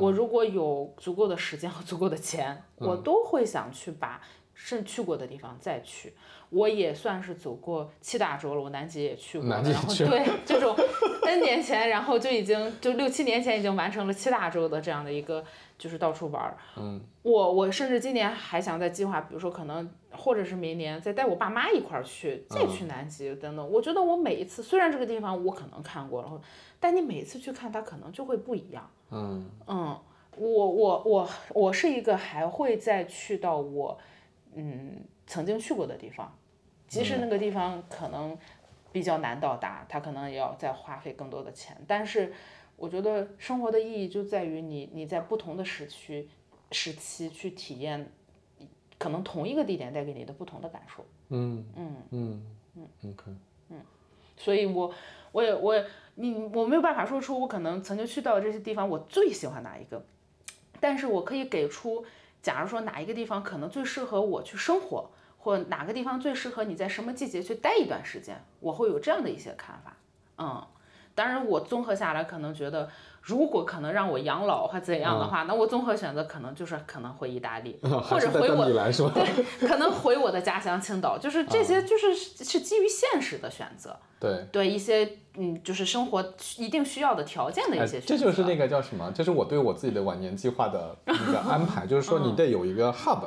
[0.00, 4.20] 我如果有足够的时间和足够的钱，我都会想去把
[4.56, 6.12] 甚去过的地方再去。
[6.50, 10.76] 我也算是走过七大洲了，我南极也去过了，南极然后去对这种
[11.24, 15.44] N 年前，然后就已经就六七年前已经完成了七大洲的这样的一个
[15.76, 16.56] 就是到处玩儿。
[16.76, 23.68] 嗯，我我甚至今年还想再计划，比如说可能或者是明年再带我爸妈一块儿去，再去南极等等。
[23.68, 26.40] 我觉得我每一次虽然这个地方我可能看过了，
[26.78, 28.88] 但你每次去看它可能就会不一样。
[29.10, 29.98] 嗯嗯，
[30.36, 33.98] 我我我我是一个还会再去到我
[34.56, 36.36] 嗯曾经去过的地方，
[36.88, 38.36] 即使那个地方可能
[38.90, 42.32] 比较难到达，它可能也要再花费更多的钱，但是
[42.76, 46.28] 我觉得生活的意义就在于你你在不同的时区
[46.72, 48.10] 时期去体验，
[48.98, 51.04] 可能同一个地点带给你的不同的感受。
[51.28, 51.96] 嗯嗯。
[52.12, 52.42] 嗯
[52.74, 53.32] 嗯，OK，
[54.36, 54.92] 所以我
[55.32, 55.82] 我也我也
[56.16, 60.04] 你我没有办法说出我可能曾经去到的这些地方我最喜欢哪一个，
[60.78, 62.04] 但是我可以给出，
[62.46, 69.96] 假如说哪一个地方可能最适合我去生活，或哪个地方最适合你在什么季节去待一段时间，我会有这样的一些看法。
[70.38, 70.64] 嗯，
[71.16, 72.88] 当然我综合下来可能觉得，
[73.22, 79.10] 如果可能让我养老或怎样的话，那我综合选择可能就是可能回意大利，或者回我来说，
[79.60, 83.96] 可能回我的家乡青岛，就是这些就是是基于现实的选择。
[84.20, 84.46] 对。
[84.52, 88.06] 对一些嗯，就是生活一定需要的条件的一哎些选择。
[88.06, 89.10] 这就是那个叫什么？
[89.14, 93.24] 这是我对我自己的晚年计划的一个安排，就是说你嗯得有一个 hub，、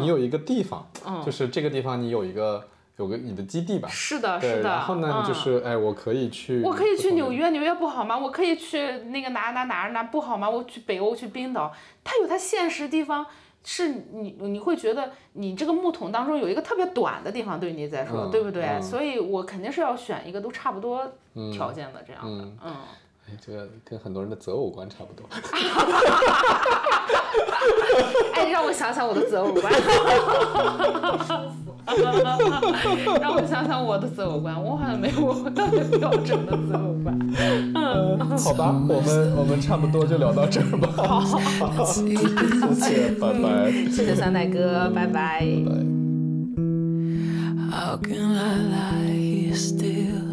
[0.00, 0.86] 你有一个地方，
[1.24, 2.64] 就是这个地方你有一个
[2.98, 3.88] 有个你的基地吧。
[3.88, 4.68] 是的，是的。
[4.68, 7.32] 然后呢，嗯就是哎，我可以去，我可以去纽。
[7.32, 8.18] 约，纽约不好吗？
[8.18, 10.48] 我可以去那个哪哪哪儿哪不好吗？
[10.48, 11.72] 我去北欧，去冰岛，
[12.04, 13.24] 它有它现实地方。
[13.64, 18.64] 是你你会觉得你这个木桶当中有一个特别短的地方对你来说，嗯对不对？
[18.64, 21.12] 嗯所以我肯定是要选一个都差不多
[21.52, 22.74] 条件的这样的，嗯。
[23.28, 25.26] 哎，这个跟很多人的择偶观差不多。
[28.34, 29.70] 哎，让我想想我的择偶观，
[33.20, 37.18] 让我想想我的择偶观，我好像没有特别标准的择偶观。
[38.38, 40.88] 好吧，我们我们差不多就聊到这儿吧。
[40.96, 42.14] 好， 谢
[42.74, 43.70] 谢，拜拜。
[43.90, 45.40] 谢谢酸奶哥，拜拜。
[45.66, 45.72] 拜。
[47.70, 50.27] How can I lie here still?